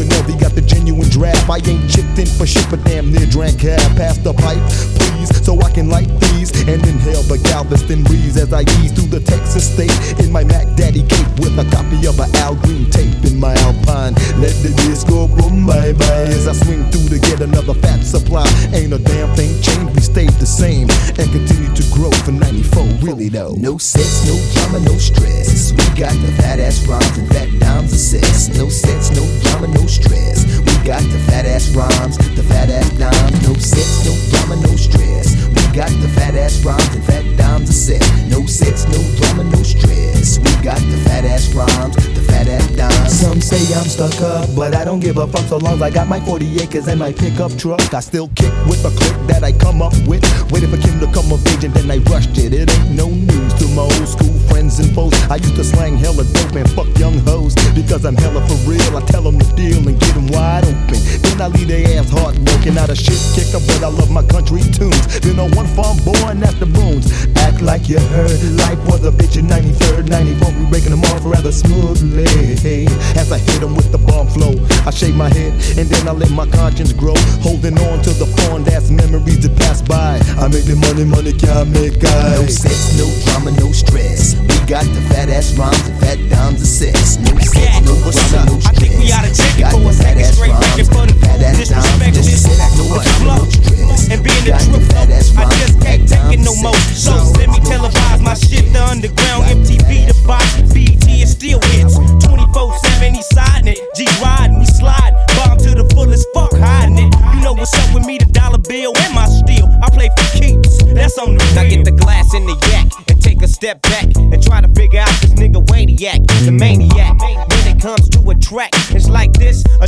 and 0.01 0.39
got 0.39 0.53
the 0.53 0.61
genuine 0.61 1.09
draft. 1.09 1.49
I 1.49 1.57
ain't 1.57 1.89
chipped 1.89 2.19
in 2.19 2.27
for 2.27 2.45
shit, 2.45 2.67
but 2.69 2.83
damn 2.83 3.11
near 3.11 3.25
drank 3.25 3.61
half. 3.61 3.95
Pass 3.95 4.17
the 4.19 4.33
pipe, 4.33 4.61
please, 4.99 5.29
so 5.43 5.59
I 5.61 5.71
can 5.71 5.89
light 5.89 6.09
these 6.29 6.51
and 6.67 6.85
inhale 6.85 7.23
the 7.23 7.39
Galveston 7.39 8.03
breeze 8.03 8.37
as 8.37 8.53
I 8.53 8.61
ease 8.83 8.91
through 8.91 9.09
the 9.09 9.19
Texas 9.19 9.73
state 9.73 9.93
in 10.19 10.31
my 10.31 10.43
Mac 10.43 10.67
Daddy 10.75 11.01
cape 11.01 11.39
with 11.39 11.57
a 11.57 11.65
copy 11.73 12.05
of 12.05 12.19
a 12.19 12.27
Al 12.43 12.55
Green 12.55 12.89
tape 12.91 13.25
in 13.25 13.39
my 13.39 13.53
Alpine. 13.65 14.13
Let 14.37 14.53
the 14.61 14.73
disco 14.85 15.27
boom 15.27 15.65
bye 15.65 15.93
bye 15.93 16.29
as 16.29 16.47
I 16.47 16.53
swing 16.53 16.85
through 16.91 17.17
to 17.17 17.19
get 17.19 17.41
another 17.41 17.73
fat 17.73 18.03
supply. 18.03 18.45
Ain't 18.73 18.93
a 18.93 18.99
damn 18.99 19.33
thing 19.35 19.49
changed, 19.61 19.95
we 19.95 20.01
stayed 20.01 20.35
the 20.37 20.45
same 20.45 20.89
and 21.17 21.27
continue 21.31 21.73
to 21.73 21.83
grow 21.95 22.11
for 22.21 22.31
94. 22.31 22.83
Really 23.01 23.29
though, 23.29 23.55
no 23.57 23.77
sex, 23.77 24.27
no 24.27 24.37
drama, 24.53 24.85
no 24.85 24.97
stress. 24.97 25.71
We 25.71 25.85
got 25.97 26.13
the 26.21 26.31
fat 26.37 26.59
ass 26.59 26.85
rhymes 26.85 27.17
and 27.17 27.27
fat 27.29 27.49
dimes 27.59 27.93
of 27.93 27.99
sex. 27.99 28.49
No 28.53 28.69
sex, 28.69 29.09
no 29.15 29.23
drama, 29.41 29.67
no 29.73 29.86
stress. 29.87 30.45
We 30.59 30.73
got 30.85 31.01
the 31.03 31.19
fat 31.27 31.45
ass 31.45 31.69
rhymes, 31.75 32.17
the 32.35 32.43
fat 32.43 32.69
ass 32.69 32.89
dimes. 32.91 33.47
No 33.47 33.53
sex, 33.55 34.05
no 34.05 34.13
drama, 34.29 34.61
no 34.61 34.75
stress. 34.75 35.46
Got 35.77 35.91
the 36.01 36.07
fat 36.07 36.33
ass 36.33 36.65
rhymes 36.65 36.95
and 36.95 37.03
fat 37.03 37.23
dimes 37.37 37.69
of 37.69 37.75
sex. 37.75 38.01
No 38.31 38.47
sex, 38.47 38.85
no 38.85 38.97
drama, 39.21 39.43
no 39.43 39.61
stress. 39.61 40.39
We 40.39 40.49
got 40.65 40.81
the 40.89 40.97
fat 41.05 41.23
ass 41.23 41.53
rhymes, 41.53 41.95
the 41.95 42.23
fat 42.25 42.47
ass 42.47 42.67
dimes. 42.71 43.19
Some 43.19 43.39
say 43.39 43.61
I'm 43.77 43.85
stuck 43.85 44.19
up, 44.21 44.49
but 44.55 44.73
I 44.73 44.83
don't 44.83 44.99
give 44.99 45.17
a 45.17 45.27
fuck 45.27 45.45
so 45.45 45.57
long 45.57 45.75
as 45.75 45.81
I 45.83 45.91
got 45.91 46.07
my 46.07 46.19
40 46.19 46.63
acres 46.63 46.87
and 46.87 46.97
my 46.97 47.13
pickup 47.13 47.55
truck. 47.59 47.93
I 47.93 47.99
still 47.99 48.27
kick 48.29 48.51
with 48.65 48.83
a 48.85 48.91
click 48.97 49.27
that 49.27 49.43
I 49.43 49.51
come 49.51 49.83
up 49.83 49.93
with. 50.07 50.25
Waited 50.49 50.71
for 50.71 50.81
Kim 50.81 50.99
to 50.99 51.05
come 51.13 51.31
of 51.31 51.45
age 51.45 51.63
and 51.63 51.73
then 51.75 51.91
I 51.91 51.97
rushed 52.09 52.35
it. 52.39 52.53
It 52.53 52.73
ain't 52.73 52.97
no 52.97 53.09
news 53.09 53.53
to 53.61 53.67
my 53.77 53.83
old 53.83 54.07
school 54.09 54.33
friends 54.49 54.79
and 54.79 54.89
foes. 54.95 55.13
I 55.29 55.35
used 55.35 55.55
to 55.57 55.63
slang 55.63 55.97
hella 55.97 56.25
dope 56.33 56.55
and 56.57 56.69
fuck 56.71 56.89
young 56.97 57.19
hoes 57.19 57.53
because 57.75 58.03
I'm 58.03 58.15
hella 58.15 58.41
for 58.47 58.57
real. 58.65 58.97
I 58.97 59.01
tell 59.05 59.21
them 59.21 59.37
the 59.37 59.45
deal 59.53 59.87
and 59.87 59.99
get 59.99 60.13
them 60.15 60.25
wide 60.33 60.65
open. 60.65 60.97
Then 61.21 61.37
I 61.39 61.47
leave 61.53 61.67
their 61.67 61.99
ass 61.99 62.09
heartbroken. 62.09 62.77
Out 62.77 62.89
of 62.89 62.97
shit 62.97 63.21
kicker, 63.37 63.61
but 63.61 63.83
I 63.83 63.89
love 63.93 64.09
my 64.09 64.23
country 64.25 64.61
tunes. 64.73 65.19
Then 65.21 65.39
on 65.39 65.51
one 65.51 65.66
farm 65.75 65.97
boy 66.03 66.15
and 66.29 66.41
that's 66.41 66.55
the 66.59 66.65
boons. 66.65 67.11
Act 67.37 67.61
like 67.61 67.89
you 67.89 67.99
heard. 67.99 68.39
Life 68.57 68.79
was 68.87 69.05
a 69.05 69.11
bitch 69.11 69.37
in 69.37 69.47
93rd, 69.47 70.09
94. 70.09 70.51
We 70.53 70.65
breaking 70.69 70.91
them 70.91 71.03
off 71.11 71.23
rather 71.23 71.51
smoothly. 71.51 72.87
As 73.15 73.31
I 73.31 73.39
hit 73.39 73.61
them 73.61 73.75
with 73.75 73.91
the 73.91 73.97
bomb 73.97 74.27
flow, 74.27 74.53
I 74.85 74.91
shake 74.91 75.15
my 75.15 75.29
head 75.29 75.53
and 75.77 75.87
then 75.89 76.07
I 76.07 76.11
let 76.11 76.31
my 76.31 76.47
conscience 76.47 76.93
grow. 76.93 77.15
Holding 77.41 77.77
on 77.89 78.01
to 78.03 78.11
the 78.11 78.25
fond 78.37 78.67
ass 78.69 78.89
memories 78.89 79.41
that 79.41 79.55
pass 79.57 79.81
by. 79.81 80.19
I 80.37 80.47
make 80.47 80.65
the 80.65 80.75
money, 80.75 81.03
money 81.03 81.33
can't 81.33 81.69
make 81.69 82.03
I. 82.03 82.41
No 82.41 82.45
sex, 82.47 82.97
no 82.97 83.07
drama, 83.25 83.51
no 83.59 83.71
stress. 83.71 84.35
We 84.39 84.55
got 84.67 84.85
the 84.85 85.01
fat 85.09 85.29
ass 85.29 85.53
rhymes 85.57 85.79
and 85.87 85.99
fat 85.99 86.19
dimes 86.29 86.61
of 86.61 86.67
sex. 86.67 87.17
No 87.17 87.33
sex, 87.39 87.81
no 87.83 87.95
drama, 87.95 88.45
no 88.45 88.59
stress. 88.59 88.65
I 88.67 88.71
think 88.75 88.91
we 88.99 89.11
oughta 89.11 89.31
check 89.33 89.55
it 89.59 89.71
for 89.71 89.86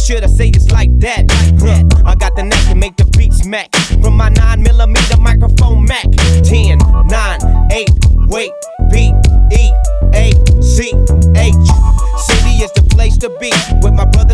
should 0.10 0.24
I 0.24 0.28
say 0.28 0.50
it's 0.50 0.72
like 0.72 0.90
that? 1.02 1.30
Huh, 1.62 1.86
I 2.04 2.16
got 2.16 2.36
the 2.36 2.42
knack 2.42 2.66
to 2.70 2.74
make 2.74 2.96
the 2.98 3.06
beat 3.16 3.32
smack 3.32 3.70
from 4.02 4.18
my 4.18 4.30
9 4.30 4.64
millimeter 4.64 5.18
microphone 5.22 5.86
Mac. 5.86 6.10
10, 6.42 6.80
9, 7.06 7.68
8, 7.72 7.90
wait, 8.26 8.52
B, 8.90 9.14
E, 9.54 9.70
A, 10.18 10.34
C, 10.66 10.90
H. 11.38 11.70
City 12.26 12.54
is 12.66 12.72
the 12.74 12.82
place 12.90 13.20
to 13.20 13.30
be 13.38 13.54
with 13.84 13.94
my 13.94 14.06
brother 14.06 14.34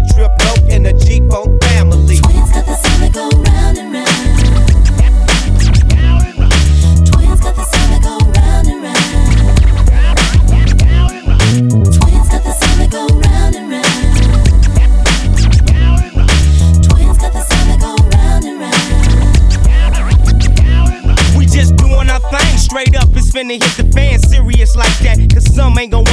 finna 23.35 23.61
hit 23.61 23.75
the 23.75 23.83
fan 23.91 24.17
serious 24.19 24.77
like 24.77 24.97
that. 24.99 25.17
Cause 25.33 25.53
some 25.53 25.77
ain't 25.77 25.91
gon'. 25.91 26.04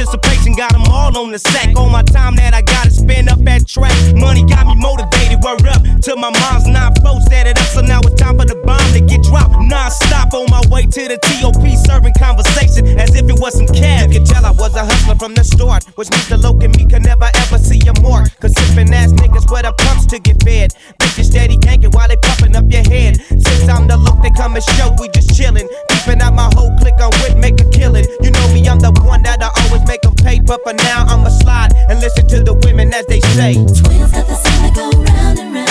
Anticipation 0.00 0.54
got 0.54 0.72
them 0.72 0.88
all 0.88 1.12
on 1.12 1.30
the 1.30 1.38
sack. 1.38 1.76
All 1.76 1.90
my 1.90 2.00
time 2.00 2.34
that 2.36 2.54
I 2.54 2.62
gotta 2.62 2.90
spend 2.90 3.28
up 3.28 3.44
at 3.46 3.68
track. 3.68 3.92
Money 4.16 4.48
got 4.48 4.66
me 4.66 4.74
motivated. 4.80 5.44
Word 5.44 5.68
up 5.68 5.84
to 5.84 6.16
my 6.16 6.32
mom's 6.40 6.64
nine 6.64 6.96
flow 7.04 7.20
set 7.28 7.46
it 7.46 7.60
up. 7.60 7.68
So 7.76 7.82
now 7.82 8.00
it's 8.00 8.16
time 8.16 8.40
for 8.40 8.48
the 8.48 8.56
bomb 8.64 8.80
to 8.96 9.00
get 9.04 9.20
dropped. 9.28 9.52
Non 9.60 9.90
stop 9.90 10.32
on 10.32 10.48
my 10.48 10.64
way 10.72 10.88
to 10.88 11.02
the 11.04 11.20
TOP, 11.20 11.60
serving 11.84 12.16
conversation 12.16 12.96
as 12.96 13.12
if 13.12 13.28
it 13.28 13.36
was 13.36 13.52
some 13.60 13.68
cab. 13.68 14.08
You 14.08 14.20
could 14.20 14.26
tell 14.26 14.46
I 14.46 14.56
was 14.56 14.72
a 14.74 14.88
hustler 14.88 15.16
from 15.20 15.34
the 15.34 15.44
start, 15.44 15.84
which 16.00 16.08
means 16.08 16.28
the 16.32 16.38
loc 16.40 16.64
and 16.64 16.72
me 16.80 16.88
can 16.88 17.02
never 17.02 17.28
ever 17.36 17.58
see 17.60 17.84
a 17.84 17.92
mark. 18.00 18.32
Cause 18.40 18.56
sippin' 18.56 18.96
ass 18.96 19.12
niggas 19.12 19.52
wear 19.52 19.68
the 19.68 19.76
pumps 19.84 20.06
to 20.16 20.18
get 20.18 20.40
fed. 20.40 20.72
Bitches 20.96 21.28
steady 21.28 21.60
yanking 21.60 21.92
while 21.92 22.08
they 22.08 22.16
pumping 22.16 22.56
up 22.56 22.64
your 22.72 22.88
head. 22.88 23.20
Since 23.28 23.68
I'm 23.68 23.84
the 23.84 24.00
look, 24.00 24.16
they 24.24 24.32
come 24.32 24.56
and 24.56 24.64
show 24.64 24.96
we 24.96 25.12
just 25.12 25.36
chillin'. 25.36 25.68
Peeping 25.92 26.24
out 26.24 26.32
my 26.32 26.48
whole 26.56 26.72
clique 26.80 26.96
on 27.04 27.12
wit, 27.20 27.36
make 27.36 27.60
a 27.60 27.68
killing. 27.68 28.08
You 28.24 28.32
know 28.32 28.48
me, 28.56 28.64
I'm 28.64 28.80
the 28.80 28.96
one 29.04 29.20
that 29.28 29.44
I 29.44 29.52
always 29.68 29.84
make 29.90 30.02
them 30.02 30.14
pay. 30.14 30.38
But 30.38 30.62
for 30.62 30.72
now, 30.72 31.04
I'ma 31.08 31.28
slide 31.28 31.72
and 31.88 32.00
listen 32.00 32.26
to 32.28 32.42
the 32.42 32.54
women 32.64 32.94
as 32.94 33.06
they 33.06 33.20
say. 33.34 33.54
Twinz 33.54 34.12
got 34.12 34.26
the 34.26 34.36
sound 34.36 34.74
go 34.74 34.90
round 34.90 35.38
and 35.38 35.54
round. 35.54 35.69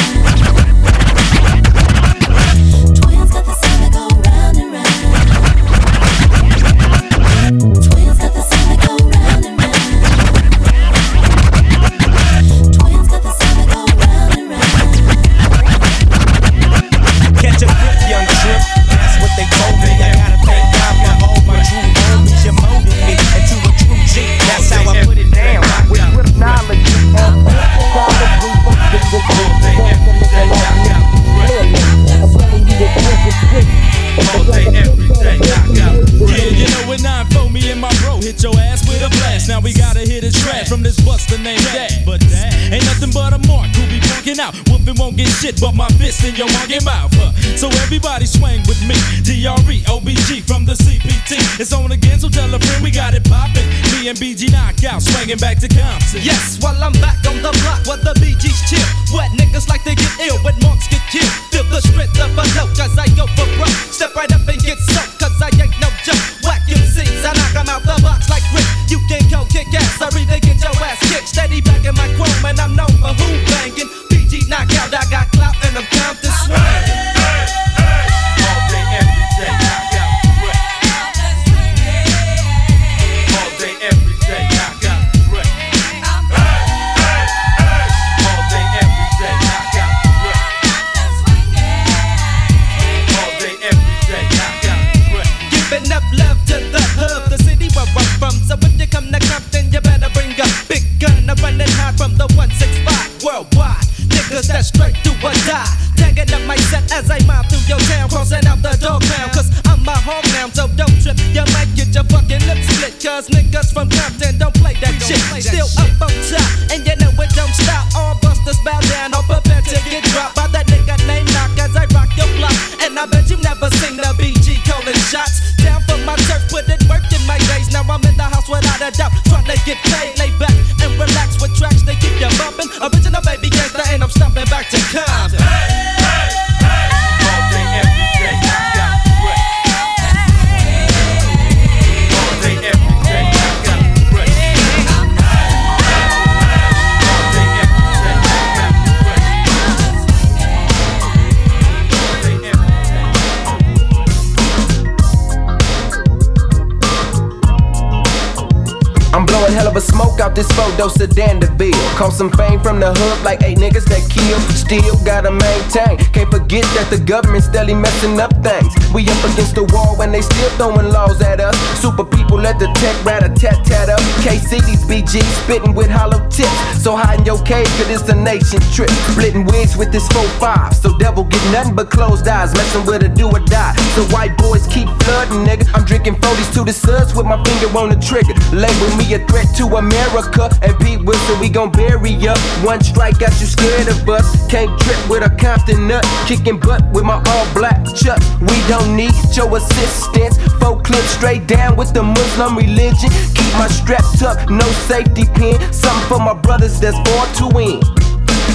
This 160.40 160.52
photo 160.56 160.88
sedan 160.88 161.40
DeVille. 161.40 161.76
Caught 162.00 162.14
some 162.14 162.32
fame 162.32 162.62
from 162.62 162.80
the 162.80 162.96
hood 162.96 163.26
like 163.26 163.44
eight 163.44 163.58
niggas 163.58 163.84
that 163.92 164.08
kill. 164.08 164.40
Still 164.56 164.96
gotta 165.04 165.32
maintain. 165.32 166.00
Can't 166.16 166.32
forget 166.32 166.64
that 166.80 166.88
the 166.88 166.98
government's 166.98 167.48
steadily 167.48 167.76
messing 167.76 168.16
up 168.24 168.32
things. 168.40 168.72
We 168.96 169.04
up 169.12 169.20
against 169.28 169.56
the 169.56 169.68
wall 169.76 170.00
when 170.00 170.14
they 170.16 170.22
still 170.22 170.50
throwing 170.56 170.88
laws 170.96 171.20
at 171.22 171.42
us. 171.42 171.56
Super 171.84 172.06
people 172.06 172.40
let 172.40 172.58
the 172.58 172.72
tech 172.80 172.96
rat 173.04 173.28
a 173.28 173.30
tat 173.36 173.66
tat 173.68 173.90
up. 173.90 174.00
KC 174.24 174.64
these 174.64 174.84
BG 174.88 175.20
spitting 175.44 175.76
with 175.76 175.90
hollow 175.92 176.24
tips. 176.30 176.56
So 176.80 176.96
hide 176.96 177.20
in 177.20 177.26
your 177.26 177.42
cave, 177.44 177.68
cause 177.76 177.92
it's 177.92 178.08
a 178.08 178.16
nation 178.16 178.64
trip. 178.72 178.90
Splitting 179.12 179.44
wigs 179.44 179.76
with 179.76 179.92
this 179.92 180.08
4-5. 180.40 180.74
So 180.74 180.98
devil 180.98 181.26
get 181.26 181.44
nothing 181.52 181.76
but 181.76 181.92
closed 181.92 182.26
eyes. 182.28 182.56
Messing 182.56 182.86
with 182.86 183.04
a 183.04 183.10
do 183.10 183.28
or 183.28 183.44
die. 183.52 183.76
So 183.96 184.06
white 184.16 184.38
boys 184.38 184.68
keep 184.68 184.88
flooding, 185.04 185.46
nigga. 185.46 185.68
I'm 185.74 185.86
drinking 185.86 186.16
40s 186.16 186.54
to 186.54 186.64
the 186.64 186.74
suds 186.74 187.16
with 187.16 187.26
my 187.26 187.42
finger 187.44 187.68
on 187.78 187.90
the 187.90 188.00
trigger. 188.00 188.34
Label 188.56 188.90
me 188.98 189.14
a 189.14 189.20
threat 189.28 189.48
to 189.58 189.66
America. 189.78 190.50
And 190.62 190.78
Pete 190.80 191.04
Wilson, 191.04 191.40
we 191.40 191.50
gon' 191.50 191.72
bury 191.72 192.12
ya. 192.12 192.36
One 192.64 192.82
strike 192.82 193.20
got 193.20 193.34
you 193.40 193.48
scared 193.48 193.88
of 193.88 194.08
us. 194.08 194.26
Can't 194.48 194.72
trip 194.82 195.00
with 195.10 195.24
a 195.24 195.30
Compton 195.36 195.88
nut. 195.88 196.06
Kicking 196.28 196.60
butt 196.60 196.84
with 196.94 197.04
my 197.04 197.18
all 197.18 197.48
black 197.54 197.84
chuck. 197.96 198.22
We 198.42 198.58
don't 198.68 198.96
need 198.96 199.14
your 199.34 199.50
assistance. 199.58 200.38
Four 200.60 200.82
clips 200.82 201.10
straight 201.18 201.48
down 201.48 201.76
with 201.76 201.94
the 201.94 202.04
Muslim 202.04 202.58
religion. 202.58 203.10
Keep 203.34 203.54
my 203.58 203.68
strap 203.68 204.06
tucked, 204.18 204.50
no 204.50 204.68
safety 204.88 205.26
pin. 205.36 205.60
Something 205.74 206.08
for 206.08 206.20
my 206.20 206.34
brothers 206.34 206.80
that's 206.80 206.98
born 207.10 207.28
to 207.40 207.56
win. 207.56 208.09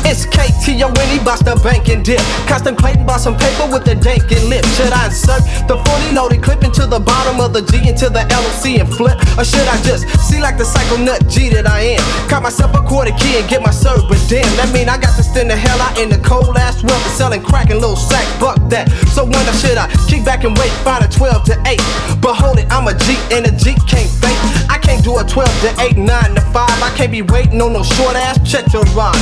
It's 0.04 0.28
KTO 0.28 0.92
when 0.92 1.08
he 1.08 1.18
bust 1.24 1.48
the 1.48 1.56
bank 1.64 1.88
and 1.88 2.04
dip. 2.04 2.20
Contemplating 2.44 3.02
about 3.08 3.20
some 3.20 3.36
paper 3.36 3.66
with 3.72 3.88
the 3.88 3.96
dank 3.96 4.28
and 4.28 4.44
lip. 4.52 4.64
Should 4.76 4.92
I 4.92 5.08
insert 5.08 5.40
the 5.64 5.80
40 5.80 6.12
loaded 6.12 6.42
clip 6.44 6.62
into 6.62 6.86
the 6.86 7.00
bottom 7.00 7.40
of 7.40 7.56
the 7.56 7.64
G 7.64 7.88
into 7.88 8.12
the 8.12 8.20
LOC 8.28 8.84
and 8.84 8.88
flip? 8.88 9.16
Or 9.40 9.44
should 9.44 9.64
I 9.64 9.80
just 9.80 10.04
see 10.28 10.40
like 10.44 10.60
the 10.60 10.64
psycho 10.64 11.00
nut 11.00 11.24
G 11.28 11.48
that 11.56 11.66
I 11.66 11.96
am? 11.96 12.04
Caught 12.28 12.44
myself 12.44 12.76
a 12.76 12.82
quarter 12.84 13.16
key 13.16 13.40
and 13.40 13.48
get 13.48 13.64
my 13.64 13.72
serve, 13.72 14.04
but 14.04 14.20
damn, 14.28 14.44
that 14.60 14.68
mean 14.76 14.92
I 14.92 15.00
got 15.00 15.16
to 15.16 15.24
stand 15.24 15.48
the 15.48 15.56
hell 15.56 15.80
out 15.80 15.96
in 15.96 16.12
the 16.12 16.20
cold 16.20 16.56
ass 16.56 16.84
weather 16.84 17.12
selling 17.16 17.42
crack 17.42 17.70
and 17.70 17.80
little 17.80 17.96
sack. 17.96 18.28
Fuck 18.36 18.60
that. 18.68 18.92
So 19.16 19.24
when 19.24 19.40
should 19.56 19.80
I 19.80 19.88
kick 20.04 20.24
back 20.24 20.44
and 20.44 20.52
wait? 20.58 20.72
Find 20.84 21.00
a 21.00 21.08
12 21.08 21.48
to 21.48 21.56
8. 21.64 21.80
But 22.20 22.36
hold 22.36 22.60
it, 22.60 22.68
I'm 22.68 22.88
a 22.88 22.94
G 23.08 23.16
and 23.32 23.48
a 23.48 23.52
G 23.56 23.72
can't 23.88 24.10
fake. 24.20 24.40
I 24.68 24.76
can't 24.76 25.02
do 25.02 25.16
a 25.16 25.24
12 25.24 25.48
to 25.64 25.70
8, 25.80 25.96
9 25.96 26.06
to 26.36 26.40
5. 26.52 26.54
I 26.54 26.92
can't 26.92 27.10
be 27.10 27.22
waiting 27.22 27.60
on 27.64 27.72
no 27.72 27.82
short 27.82 28.16
ass 28.16 28.36
check 28.44 28.68
to 28.76 28.84
rhyme. 28.92 29.16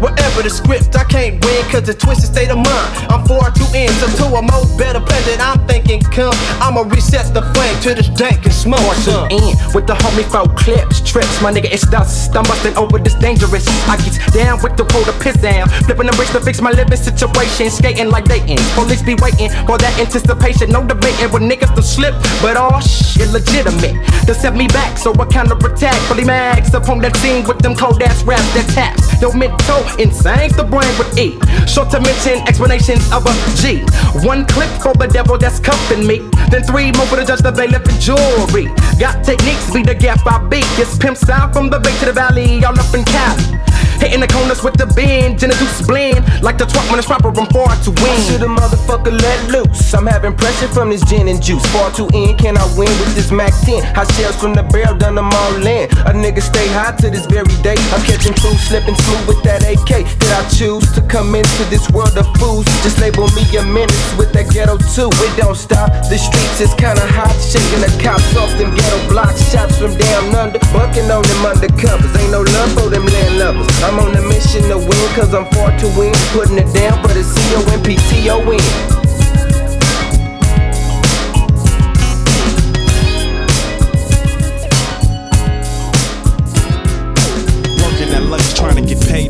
Whatever 0.00 0.42
the 0.42 0.50
script, 0.50 0.94
I 0.94 1.04
can't 1.04 1.42
win 1.44 1.62
cause 1.70 1.88
it's 1.88 2.02
twisted 2.02 2.30
state 2.30 2.50
of 2.50 2.58
mind. 2.58 2.88
I'm 3.10 3.26
far 3.26 3.50
too 3.50 3.66
in, 3.74 3.90
so 3.98 4.06
to 4.22 4.24
a 4.38 4.42
more 4.42 4.66
better 4.78 5.00
present, 5.00 5.42
I'm 5.42 5.58
thinking 5.66 6.00
come. 6.00 6.34
I'ma 6.62 6.82
reset 6.86 7.34
the 7.34 7.42
flame 7.54 7.76
to 7.82 7.94
this 7.94 8.08
dank 8.08 8.44
and 8.44 8.54
smoke. 8.54 8.80
Far 8.80 8.96
too 9.02 9.34
in 9.34 9.54
with 9.74 9.86
the 9.86 9.94
homie 9.94 10.26
folk 10.30 10.54
clips, 10.56 11.02
trips. 11.02 11.42
My 11.42 11.50
nigga, 11.52 11.70
it's 11.70 11.86
dust. 11.88 12.34
I'm 12.36 12.44
busting 12.44 12.76
over 12.76 12.98
this 12.98 13.14
dangerous. 13.14 13.66
I 13.88 13.96
get 13.98 14.14
down 14.32 14.62
with 14.62 14.76
the 14.76 14.84
road 14.94 15.08
piss 15.20 15.36
down. 15.40 15.68
Flipping 15.86 16.06
the 16.06 16.14
bridge 16.14 16.30
to 16.30 16.40
fix 16.40 16.60
my 16.60 16.70
living 16.70 16.96
situation. 16.96 17.70
Skating 17.70 18.10
like 18.10 18.24
dating. 18.24 18.58
Police 18.74 19.02
be 19.02 19.14
waiting 19.18 19.50
for 19.66 19.78
that 19.78 19.94
anticipation. 19.98 20.70
No 20.70 20.86
debating 20.86 21.30
with 21.32 21.42
niggas 21.42 21.74
to 21.74 21.82
slip, 21.82 22.14
but 22.40 22.56
all 22.56 22.80
shit 22.80 23.28
legitimate. 23.30 23.98
To 24.26 24.34
set 24.34 24.54
me 24.54 24.66
back, 24.68 24.98
so 24.98 25.12
I 25.14 25.26
counter 25.26 25.58
attack. 25.66 25.98
Fully 26.08 26.24
max 26.24 26.72
upon 26.74 27.00
that 27.00 27.16
scene 27.16 27.46
with 27.46 27.58
them 27.58 27.74
cold 27.74 28.02
ass 28.02 28.22
raps 28.24 28.46
that 28.54 28.68
taps. 28.74 29.20
Yo, 29.20 29.32
mental 29.68 30.00
insane 30.00 30.50
the 30.56 30.64
brain 30.64 30.90
with 30.98 31.18
E. 31.18 31.38
Short 31.66 31.90
to 31.90 32.00
mention 32.00 32.46
explanations 32.48 33.04
of 33.12 33.26
a 33.26 33.32
G. 33.60 33.84
One 34.26 34.46
clip 34.46 34.70
for 34.80 34.94
the 34.94 35.06
devil 35.06 35.38
that's 35.38 35.60
cuffing 35.60 36.06
me. 36.06 36.18
Then 36.50 36.62
three 36.62 36.92
more 36.92 37.06
for 37.06 37.16
the 37.16 37.24
judge, 37.24 37.40
the 37.40 37.52
bailiff, 37.52 37.86
and 37.86 38.00
jewelry. 38.00 38.66
Got 38.98 39.24
techniques, 39.24 39.70
be 39.72 39.82
the 39.82 39.94
gap 39.94 40.26
I 40.26 40.38
beat. 40.48 40.66
It's 40.78 40.96
pimp 40.96 41.16
sound 41.16 41.52
from 41.52 41.70
the 41.70 41.78
bay 41.78 41.96
to 42.00 42.06
the 42.06 42.12
valley, 42.12 42.64
all 42.64 42.78
up 42.78 42.94
in 42.94 43.04
Cali. 43.04 43.58
Hitting 43.98 44.20
the 44.20 44.28
corners 44.28 44.62
with 44.62 44.78
the 44.78 44.86
bend, 44.94 45.38
gin 45.42 45.50
and 45.50 45.58
juice 45.58 45.82
blend. 45.82 46.22
Like 46.40 46.56
the 46.56 46.66
truck 46.66 46.86
when 46.88 46.98
it's 46.98 47.10
proper, 47.10 47.34
I'm 47.34 47.50
far 47.50 47.74
to 47.74 47.90
win. 47.90 48.18
Should 48.30 48.42
a 48.42 48.50
motherfucker 48.50 49.10
let 49.10 49.50
loose? 49.50 49.92
I'm 49.92 50.06
having 50.06 50.34
pressure 50.34 50.68
from 50.68 50.90
this 50.90 51.02
gin 51.02 51.26
and 51.26 51.42
juice. 51.42 51.66
Far 51.74 51.90
too 51.90 52.06
in, 52.14 52.38
can 52.38 52.56
I 52.56 52.64
win 52.78 52.90
with 53.02 53.14
this 53.18 53.32
Mac 53.34 53.52
10? 53.66 53.82
Hot 53.98 54.06
shells 54.14 54.38
from 54.38 54.54
the 54.54 54.62
barrel, 54.62 54.96
done 54.96 55.16
them 55.16 55.30
all 55.34 55.66
in. 55.66 55.90
A 56.06 56.14
nigga 56.14 56.40
stay 56.40 56.68
hot 56.78 56.98
to 57.02 57.10
this 57.10 57.26
very 57.26 57.50
day. 57.66 57.74
I'm 57.90 58.02
catching 58.06 58.34
crews, 58.38 58.60
slipping 58.70 58.94
smooth 58.94 59.34
with 59.34 59.42
that 59.42 59.57
AK. 59.62 60.04
Did 60.18 60.32
I 60.32 60.42
choose 60.48 60.86
to 60.92 61.00
come 61.02 61.34
into 61.34 61.64
this 61.70 61.88
world 61.90 62.16
of 62.18 62.26
fools? 62.36 62.64
Just 62.82 62.98
label 63.00 63.28
me 63.34 63.42
a 63.56 63.62
menace 63.64 63.98
with 64.16 64.32
that 64.32 64.50
ghetto 64.50 64.76
too. 64.94 65.10
It 65.24 65.32
don't 65.36 65.56
stop. 65.56 65.90
The 66.10 66.18
streets 66.18 66.60
is 66.60 66.72
kinda 66.74 67.06
hot, 67.16 67.34
shaking 67.40 67.80
the 67.80 67.90
cops 68.02 68.36
off 68.36 68.50
them 68.58 68.74
ghetto 68.74 68.98
blocks. 69.08 69.40
Shots 69.50 69.78
from 69.78 69.96
down 69.96 70.34
under, 70.34 70.60
bucking 70.72 71.10
on 71.10 71.22
them 71.22 71.42
undercovers. 71.46 72.12
Ain't 72.18 72.30
no 72.30 72.42
love 72.42 72.70
for 72.76 72.88
them 72.90 73.06
landlubbers. 73.06 73.70
I'm 73.82 73.98
on 73.98 74.16
a 74.16 74.22
mission 74.22 74.62
to 74.68 74.78
win, 74.78 75.08
cause 75.14 75.34
I'm 75.34 75.46
far 75.52 75.70
to 75.78 75.86
win. 75.98 76.12
Putting 76.32 76.58
it 76.58 76.72
down 76.74 77.00
for 77.02 77.08
the 77.14 77.24
C-O-M-P-T-O-N. 77.24 78.97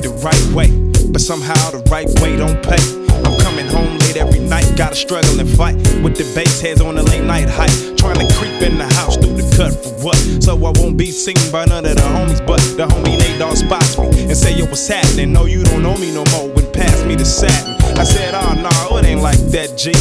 The 0.02 0.11
right 0.22 0.44
way. 0.54 0.70
But 1.11 1.20
somehow 1.20 1.70
the 1.70 1.82
right 1.90 2.08
way 2.20 2.37
don't 2.37 2.62
pay. 2.62 2.80
I'm 3.24 3.37
coming 3.40 3.66
home 3.66 3.98
late 3.98 4.16
every 4.16 4.40
night, 4.40 4.70
gotta 4.76 4.94
struggle 4.94 5.40
and 5.40 5.48
fight 5.48 5.76
with 6.02 6.16
the 6.16 6.24
bass 6.34 6.61
heads 6.61 6.80
on 6.80 6.94
the 6.94 7.02
late 7.02 7.24
night 7.24 7.48
hike. 7.48 7.72
Trying 7.96 8.20
to 8.20 8.28
creep 8.34 8.62
in 8.62 8.78
the 8.78 8.87
house 8.94 9.16
through 9.16 9.34
the 9.34 9.46
cut 9.56 9.72
for 9.74 9.92
what? 10.04 10.16
So 10.42 10.54
I 10.54 10.70
won't 10.78 10.96
be 10.96 11.11
seen 11.11 11.38
by 11.50 11.64
none 11.64 11.84
of 11.84 11.96
the 11.96 12.02
homies, 12.02 12.44
but 12.46 12.61
the 12.76 12.87
homie 12.87 13.18
Nate 13.18 13.38
Dogg 13.38 13.56
spots 13.56 13.98
me 13.98 14.24
and 14.28 14.37
say, 14.37 14.54
Yo, 14.54 14.66
what's 14.66 14.87
happening? 14.87 15.32
No, 15.32 15.46
you 15.46 15.64
don't 15.64 15.82
know 15.82 15.96
me 15.98 16.12
no 16.14 16.24
more. 16.32 16.48
When 16.48 16.70
pass 16.72 17.04
me 17.04 17.16
the 17.16 17.24
satin, 17.24 17.74
I 17.98 18.04
said, 18.04 18.34
ah, 18.34 18.54
Oh, 18.54 18.90
no, 18.90 18.98
it 18.98 19.04
ain't 19.04 19.22
like 19.22 19.38
that, 19.50 19.76
G. 19.76 19.92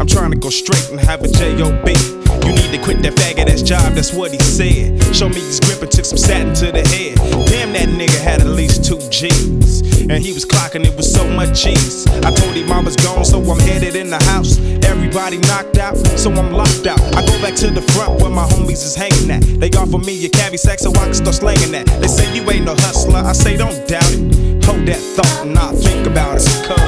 I'm 0.00 0.06
trying 0.06 0.30
to 0.32 0.36
go 0.36 0.50
straight 0.50 0.90
and 0.90 0.98
have 1.00 1.22
a 1.22 1.28
J.O.B. 1.28 1.94
You 2.44 2.52
need 2.52 2.76
to 2.76 2.80
quit 2.82 3.00
that 3.02 3.14
faggot 3.14 3.48
ass 3.48 3.62
job, 3.62 3.94
that's 3.94 4.12
what 4.12 4.32
he 4.32 4.38
said. 4.38 5.00
Show 5.14 5.28
me 5.28 5.36
his 5.40 5.60
grip 5.60 5.80
and 5.80 5.90
took 5.90 6.04
some 6.04 6.18
satin 6.18 6.52
to 6.54 6.72
the 6.72 6.82
head. 6.88 7.16
Damn, 7.46 7.72
that 7.72 7.88
nigga 7.88 8.20
had 8.20 8.40
at 8.40 8.48
least 8.48 8.84
two. 8.84 8.98
And 10.14 10.22
he 10.22 10.32
was 10.32 10.46
clocking 10.46 10.86
it 10.86 10.94
with 10.94 11.06
so 11.06 11.28
much 11.28 11.60
cheese. 11.60 12.06
I 12.22 12.30
told 12.30 12.54
him 12.54 12.70
I 12.70 12.80
was 12.80 12.94
gone, 12.94 13.24
so 13.24 13.42
I'm 13.50 13.58
headed 13.58 13.96
in 13.96 14.10
the 14.10 14.22
house. 14.30 14.58
Everybody 14.86 15.38
knocked 15.38 15.76
out, 15.78 15.96
so 15.96 16.30
I'm 16.30 16.52
locked 16.52 16.86
out. 16.86 17.00
I 17.16 17.26
go 17.26 17.34
back 17.42 17.56
to 17.56 17.70
the 17.70 17.82
front 17.82 18.22
where 18.22 18.30
my 18.30 18.46
homies 18.46 18.86
is 18.86 18.94
hanging 18.94 19.28
at. 19.32 19.42
They 19.58 19.70
offer 19.76 19.98
me 19.98 20.24
a 20.24 20.28
cavi 20.28 20.56
sack 20.56 20.78
so 20.78 20.90
I 20.90 21.06
can 21.06 21.14
start 21.14 21.34
slanging 21.34 21.72
that. 21.72 21.86
They 22.00 22.06
say 22.06 22.32
you 22.32 22.48
ain't 22.48 22.64
no 22.64 22.76
hustler, 22.78 23.26
I 23.26 23.32
say 23.32 23.56
don't 23.56 23.88
doubt 23.88 24.06
it. 24.12 24.64
Hold 24.64 24.86
that 24.86 25.02
thought 25.16 25.46
and 25.46 25.58
I'll 25.58 25.74
think 25.74 26.06
about 26.06 26.36
it. 26.36 26.83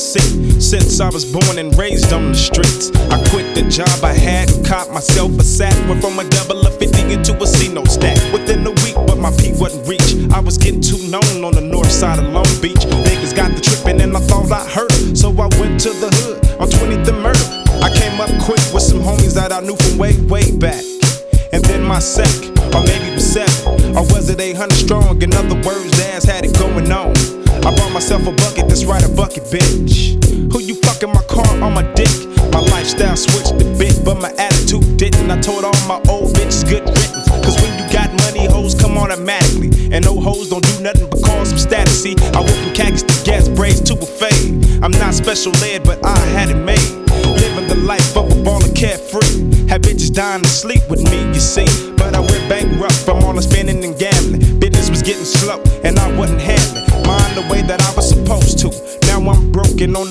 Since 0.00 0.98
I 0.98 1.10
was 1.10 1.30
born 1.30 1.58
and 1.58 1.76
raised 1.76 2.10
on 2.14 2.32
the 2.32 2.34
streets, 2.34 2.90
I 3.12 3.20
quit 3.28 3.54
the 3.54 3.68
job 3.68 4.02
I 4.02 4.14
had 4.14 4.50
and 4.50 4.64
caught 4.64 4.90
myself 4.90 5.38
a 5.38 5.42
sack. 5.42 5.76
Went 5.90 6.00
from 6.00 6.18
a 6.18 6.24
double 6.30 6.66
of 6.66 6.78
50 6.78 7.12
into 7.12 7.36
a 7.36 7.46
C-no 7.46 7.84
stack. 7.84 8.16
Within 8.32 8.66
a 8.66 8.70
week, 8.70 8.94
but 8.94 9.18
my 9.18 9.30
peak 9.36 9.60
wasn't 9.60 9.86
reached. 9.86 10.32
I 10.32 10.40
was 10.40 10.56
getting 10.56 10.80
too 10.80 10.96
known 11.10 11.44
on 11.44 11.52
the 11.52 11.60
north 11.60 11.92
side 11.92 12.18
of 12.18 12.32
Long 12.32 12.48
Beach. 12.62 12.80
Niggas 13.04 13.36
got 13.36 13.52
the 13.52 13.60
trippin' 13.60 14.00
and 14.00 14.16
I 14.16 14.20
thought 14.20 14.50
I 14.50 14.64
heard. 14.64 15.16
So 15.16 15.28
I 15.36 15.52
went 15.60 15.78
to 15.84 15.90
the 15.92 16.08
hood 16.16 16.48
on 16.56 16.68
20th 16.68 17.06
and 17.06 17.20
Murder. 17.20 17.46
I 17.84 17.92
came 17.92 18.18
up 18.22 18.32
quick 18.40 18.64
with 18.72 18.82
some 18.82 19.00
homies 19.00 19.34
that 19.34 19.52
I 19.52 19.60
knew 19.60 19.76
from 19.76 19.98
way, 19.98 20.16
way 20.32 20.50
back. 20.56 20.82
And 21.52 21.62
then 21.68 21.84
my 21.84 21.98
sec, 21.98 22.26
or 22.72 22.80
maybe 22.88 23.12
it 23.12 23.14
was 23.20 23.32
seven, 23.36 23.94
or 23.94 24.08
was 24.08 24.30
it 24.30 24.40
800 24.40 24.72
strong? 24.72 25.20
In 25.20 25.34
other 25.34 25.60
words, 25.60 26.00
ass 26.00 26.24
had 26.24 26.46
it 26.46 26.56
going 26.58 26.90
on. 26.90 27.39
I 27.64 27.74
bought 27.76 27.92
myself 27.92 28.26
a 28.26 28.32
bucket, 28.32 28.68
that's 28.68 28.84
right, 28.84 29.04
a 29.04 29.08
bucket, 29.08 29.44
bitch. 29.44 30.16
Who 30.52 30.60
you 30.60 30.74
fucking 30.74 31.12
my 31.12 31.22
car 31.24 31.46
on 31.62 31.74
my 31.74 31.82
dick? 31.94 32.10
My 32.52 32.60
lifestyle 32.60 33.16
switched 33.16 33.52
a 33.52 33.64
bit, 33.78 34.04
but 34.04 34.20
my 34.20 34.32
attitude 34.38 34.96
didn't. 34.96 35.30
I 35.30 35.40
told 35.40 35.64
all 35.64 35.86
my 35.86 36.00
old 36.08 36.34
bitches 36.34 36.64
good 36.64 36.82
riddance. 36.88 37.28
Cause 37.44 37.60
when 37.60 37.70
you 37.78 37.92
got 37.92 38.10
money, 38.24 38.46
hoes 38.46 38.74
come 38.74 38.96
automatically. 38.96 39.70
And 39.92 40.04
no 40.04 40.18
hoes 40.18 40.48
don't 40.48 40.64
do 40.64 40.82
nothing 40.82 41.08
but 41.10 41.22
cause 41.22 41.50
some 41.50 41.58
status. 41.58 42.02
See, 42.02 42.16
I 42.34 42.40
went 42.40 42.56
from 42.56 42.74
khakis 42.74 43.02
to 43.02 43.24
gas 43.24 43.48
braids 43.48 43.80
to 43.82 43.94
a 43.94 44.06
fade. 44.06 44.82
I'm 44.82 44.92
not 44.92 45.14
special 45.14 45.54
ed, 45.62 45.84
but 45.84 46.04
I 46.04 46.18
had 46.34 46.50
it 46.50 46.56
made. 46.56 46.90
Living 47.40 47.68
the 47.68 47.76
life 47.86 48.16
of 48.16 48.30
a 48.30 48.34
baller 48.42 48.74
carefree. 48.74 49.68
Had 49.68 49.82
bitches 49.82 50.12
dying 50.12 50.42
to 50.42 50.48
sleep 50.48 50.82
with 50.88 51.02
me, 51.10 51.26
you 51.28 51.40
see. 51.40 51.89
I'm 59.82 59.96
on 59.96 60.09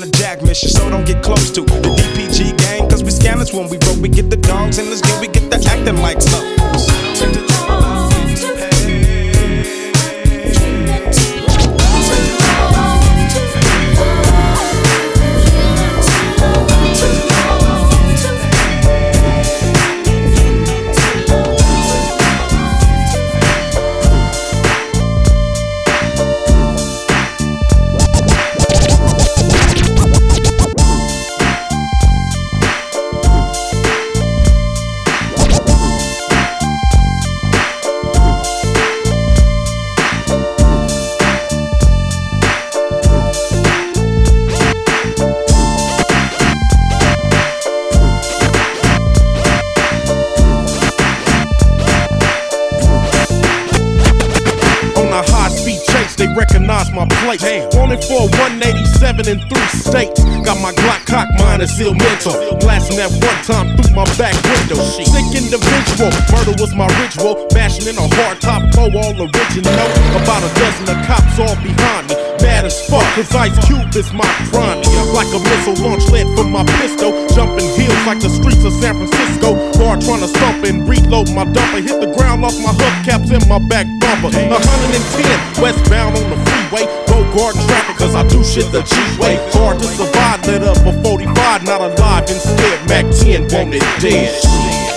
was 66.60 66.76
my 66.76 66.88
ritual, 67.00 67.48
bashing 67.56 67.88
in 67.88 67.96
a 67.96 68.08
hard 68.20 68.42
top 68.44 68.60
four, 68.76 68.92
all 68.92 69.16
original. 69.16 69.72
About 70.12 70.44
a 70.44 70.52
dozen 70.60 70.92
of 70.92 71.00
cops 71.08 71.40
all 71.40 71.56
behind 71.64 72.12
me. 72.12 72.16
Mad 72.44 72.68
as 72.68 72.76
fuck, 72.84 73.08
cause 73.16 73.32
Ice 73.32 73.56
Cube 73.64 73.96
is 73.96 74.12
my 74.12 74.28
crime. 74.52 74.84
Like 75.16 75.32
a 75.32 75.40
missile 75.40 75.80
launch 75.80 76.04
lead 76.12 76.28
from 76.36 76.52
my 76.52 76.68
pistol. 76.84 77.16
Jumping 77.32 77.68
hills 77.80 78.04
like 78.04 78.20
the 78.20 78.28
streets 78.28 78.64
of 78.68 78.76
San 78.76 79.00
Francisco. 79.00 79.56
Bar 79.80 80.04
trying 80.04 80.20
to 80.20 80.28
stump 80.28 80.68
and 80.68 80.84
reload 80.84 81.32
my 81.32 81.48
dumper. 81.48 81.80
Hit 81.80 81.96
the 82.04 82.12
ground 82.12 82.44
off 82.44 82.56
my 82.60 82.76
hubcaps 82.76 83.32
in 83.32 83.40
my 83.48 83.60
back 83.72 83.88
bumper. 84.04 84.28
110 84.28 85.64
westbound 85.64 86.20
on 86.20 86.28
the 86.28 86.38
freeway. 86.44 86.84
Go 87.08 87.24
guard 87.32 87.56
traffic 87.56 87.96
cause 87.96 88.16
I 88.16 88.28
do 88.28 88.44
shit 88.44 88.68
the 88.76 88.84
G 88.84 88.96
way. 89.16 89.40
Hard 89.56 89.80
to 89.80 89.88
survive, 89.96 90.44
lit 90.44 90.64
up 90.64 90.84
a 90.84 90.92
45, 91.08 91.64
not 91.64 91.80
alive. 91.80 92.28
Instead, 92.28 92.84
Mack 92.92 93.08
10 93.16 93.48
wanted 93.48 93.84
dead. 94.04 94.89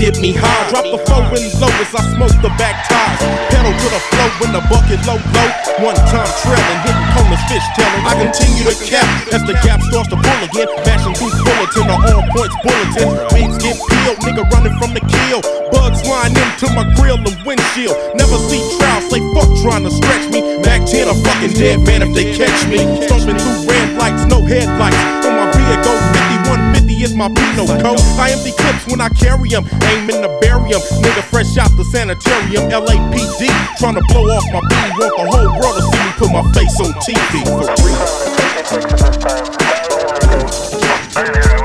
Get 0.00 0.16
me 0.16 0.32
high. 0.32 0.64
Drop 0.72 0.88
the 0.88 0.96
flow 0.96 1.20
in 1.36 1.44
low 1.60 1.68
as 1.76 1.92
I 1.92 2.00
smoke 2.16 2.32
the 2.40 2.48
back 2.56 2.88
tires. 2.88 3.20
Pedal 3.52 3.68
to 3.68 3.88
the 3.92 4.00
flow 4.08 4.28
when 4.40 4.50
the 4.56 4.64
bucket 4.72 4.96
low 5.04 5.20
low. 5.20 5.48
One 5.84 5.98
time 6.08 6.24
trailing, 6.40 6.80
hitting 6.88 7.08
corners, 7.12 7.44
fish 7.52 7.60
tailing. 7.76 8.08
I 8.08 8.16
continue 8.16 8.64
to 8.64 8.76
cap 8.88 9.04
as 9.28 9.44
the 9.44 9.52
gap 9.60 9.84
starts 9.84 10.08
to 10.08 10.16
pull 10.16 10.40
again. 10.40 10.72
Bashing 10.88 11.12
through 11.20 11.36
bulletin 11.44 11.84
or 11.92 12.00
all 12.00 12.24
points 12.32 12.56
bulletin. 12.64 13.12
Wings 13.36 13.60
get 13.60 13.76
peeled, 13.76 14.16
nigga 14.24 14.48
running 14.48 14.72
from 14.80 14.96
the 14.96 15.04
kill. 15.04 15.44
Bugs 15.68 16.00
flying 16.00 16.32
into 16.32 16.72
my 16.72 16.88
grill 16.96 17.20
and 17.20 17.36
windshield. 17.44 17.92
Never 18.16 18.40
see 18.48 18.64
trials, 18.80 19.04
say 19.12 19.20
fuck 19.36 19.52
trying 19.60 19.84
to 19.84 19.92
stretch 19.92 20.32
me. 20.32 20.64
Mack 20.64 20.88
10 20.88 21.12
a 21.12 21.14
fucking 21.28 21.52
dead 21.60 21.76
man 21.84 22.00
if 22.00 22.16
they 22.16 22.32
catch 22.32 22.64
me. 22.72 22.80
Stomping 23.04 23.36
through 23.36 23.68
red 23.68 24.00
lights, 24.00 24.24
no 24.32 24.40
headlights. 24.40 25.28
On 25.28 25.36
my 25.36 25.44
vehicle, 25.52 25.92
5150 26.48 26.69
is 27.02 27.14
my 27.14 27.28
penal 27.28 27.66
code. 27.66 28.00
I 28.18 28.30
empty 28.32 28.52
clips 28.52 28.86
when 28.86 29.00
I 29.00 29.08
carry 29.08 29.48
them, 29.48 29.64
aiming 29.84 30.22
to 30.22 30.28
bury 30.40 30.74
'em. 30.74 30.80
Nigga 31.02 31.22
fresh 31.24 31.56
out 31.56 31.74
the 31.76 31.84
sanitarium, 31.84 32.70
LAPD. 32.70 33.48
Trying 33.78 33.94
to 33.94 34.02
blow 34.08 34.28
off 34.30 34.44
my 34.52 34.60
beat, 34.68 34.92
want 34.98 35.16
the 35.16 35.24
whole 35.30 35.50
world 35.58 35.76
to 35.76 35.82
see 35.82 36.00
me 36.04 36.12
put 36.18 36.30
my 36.30 36.42
face 36.52 36.80
on 36.80 36.92
TV. 37.00 37.44
For 41.14 41.24
real. 41.24 41.59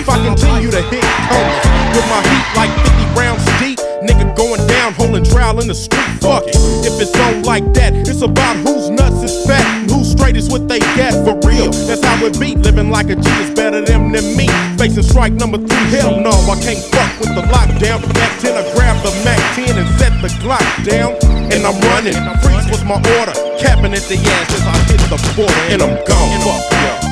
Life, 0.00 0.08
I 0.08 0.24
continue 0.24 0.70
to 0.70 0.82
hit 0.82 1.04
corners. 1.28 1.66
With 1.92 2.06
my 2.08 2.20
heat 2.22 2.46
like 2.56 2.72
50 2.86 3.18
rounds 3.18 3.44
deep. 3.58 3.78
Nigga 4.00 4.34
going 4.36 4.64
down, 4.66 4.94
holding 4.94 5.24
trial 5.24 5.60
in 5.60 5.68
the 5.68 5.74
street. 5.74 6.08
Fuck 6.20 6.44
it. 6.46 6.56
If 6.86 7.00
it's 7.00 7.12
on 7.20 7.42
like 7.42 7.64
that, 7.74 7.92
it's 7.94 8.22
about 8.22 8.56
whose 8.56 8.88
nuts 8.88 9.22
is 9.22 9.44
fat 9.46 9.60
and 9.76 9.90
who's 9.90 10.10
straight 10.12 10.36
is 10.36 10.48
what 10.48 10.68
they 10.68 10.78
got 10.96 11.12
for 11.24 11.36
real. 11.46 11.70
That's 11.84 12.02
how 12.04 12.24
it 12.24 12.38
be. 12.40 12.56
Living 12.56 12.90
like 12.90 13.10
a 13.10 13.16
G 13.16 13.28
is 13.44 13.50
better 13.52 13.82
them 13.82 14.12
than 14.12 14.24
me. 14.36 14.48
Facing 14.78 15.02
strike 15.02 15.34
number 15.34 15.58
three, 15.58 15.86
hell 15.92 16.18
no, 16.18 16.32
I 16.32 16.56
can't 16.64 16.80
fuck 16.80 17.12
with 17.20 17.34
the 17.34 17.44
lockdown. 17.52 18.00
Mac 18.14 18.40
10, 18.40 18.56
I 18.56 18.64
grab 18.72 18.96
the 19.04 19.12
Mac 19.24 19.40
10 19.54 19.76
and 19.76 19.88
set 19.98 20.16
the 20.22 20.28
Glock 20.40 20.64
down. 20.84 21.12
And 21.52 21.66
I'm 21.66 21.76
running. 21.92 22.16
Freeze 22.40 22.70
was 22.70 22.84
my 22.84 22.96
order. 23.20 23.36
Capping 23.60 23.92
at 23.92 24.06
the 24.08 24.16
ass 24.16 24.48
as 24.54 24.64
I 24.64 24.76
hit 24.88 25.02
the 25.12 25.18
border. 25.36 25.52
And 25.68 25.82
I'm 25.82 25.96
gone. 26.06 26.40
Fuck 26.40 26.72
yeah. 26.72 27.09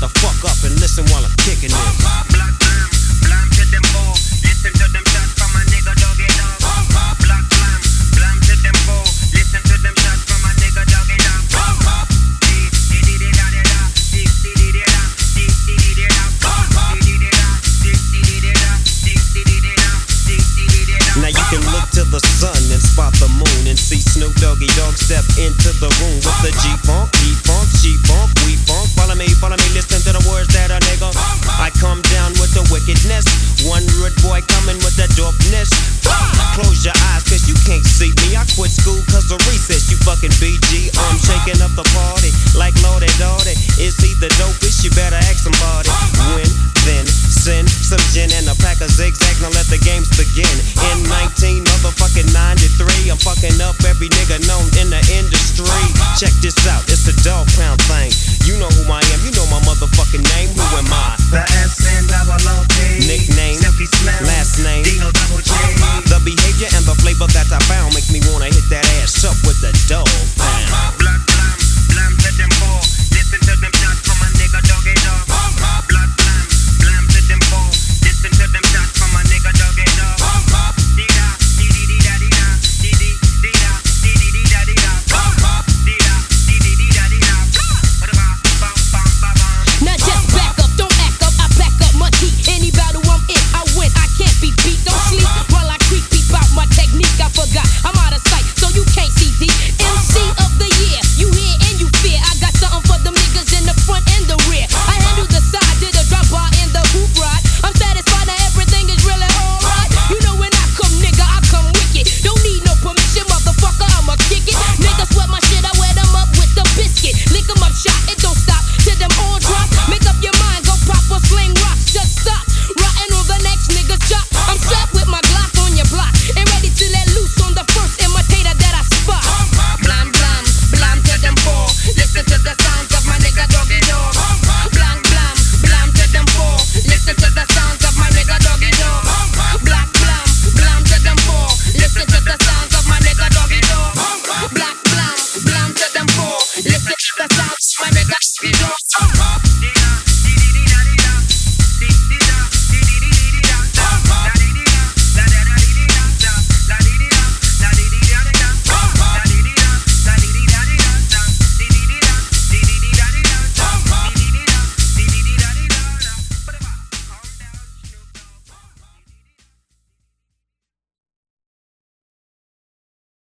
The 0.00 0.08
fuck 0.20 0.44
up 0.44 0.62
and 0.64 0.78
listen 0.80 1.04
while 1.06 1.24
I'm 1.24 1.36
kicking 1.38 1.70
it. 1.70 2.27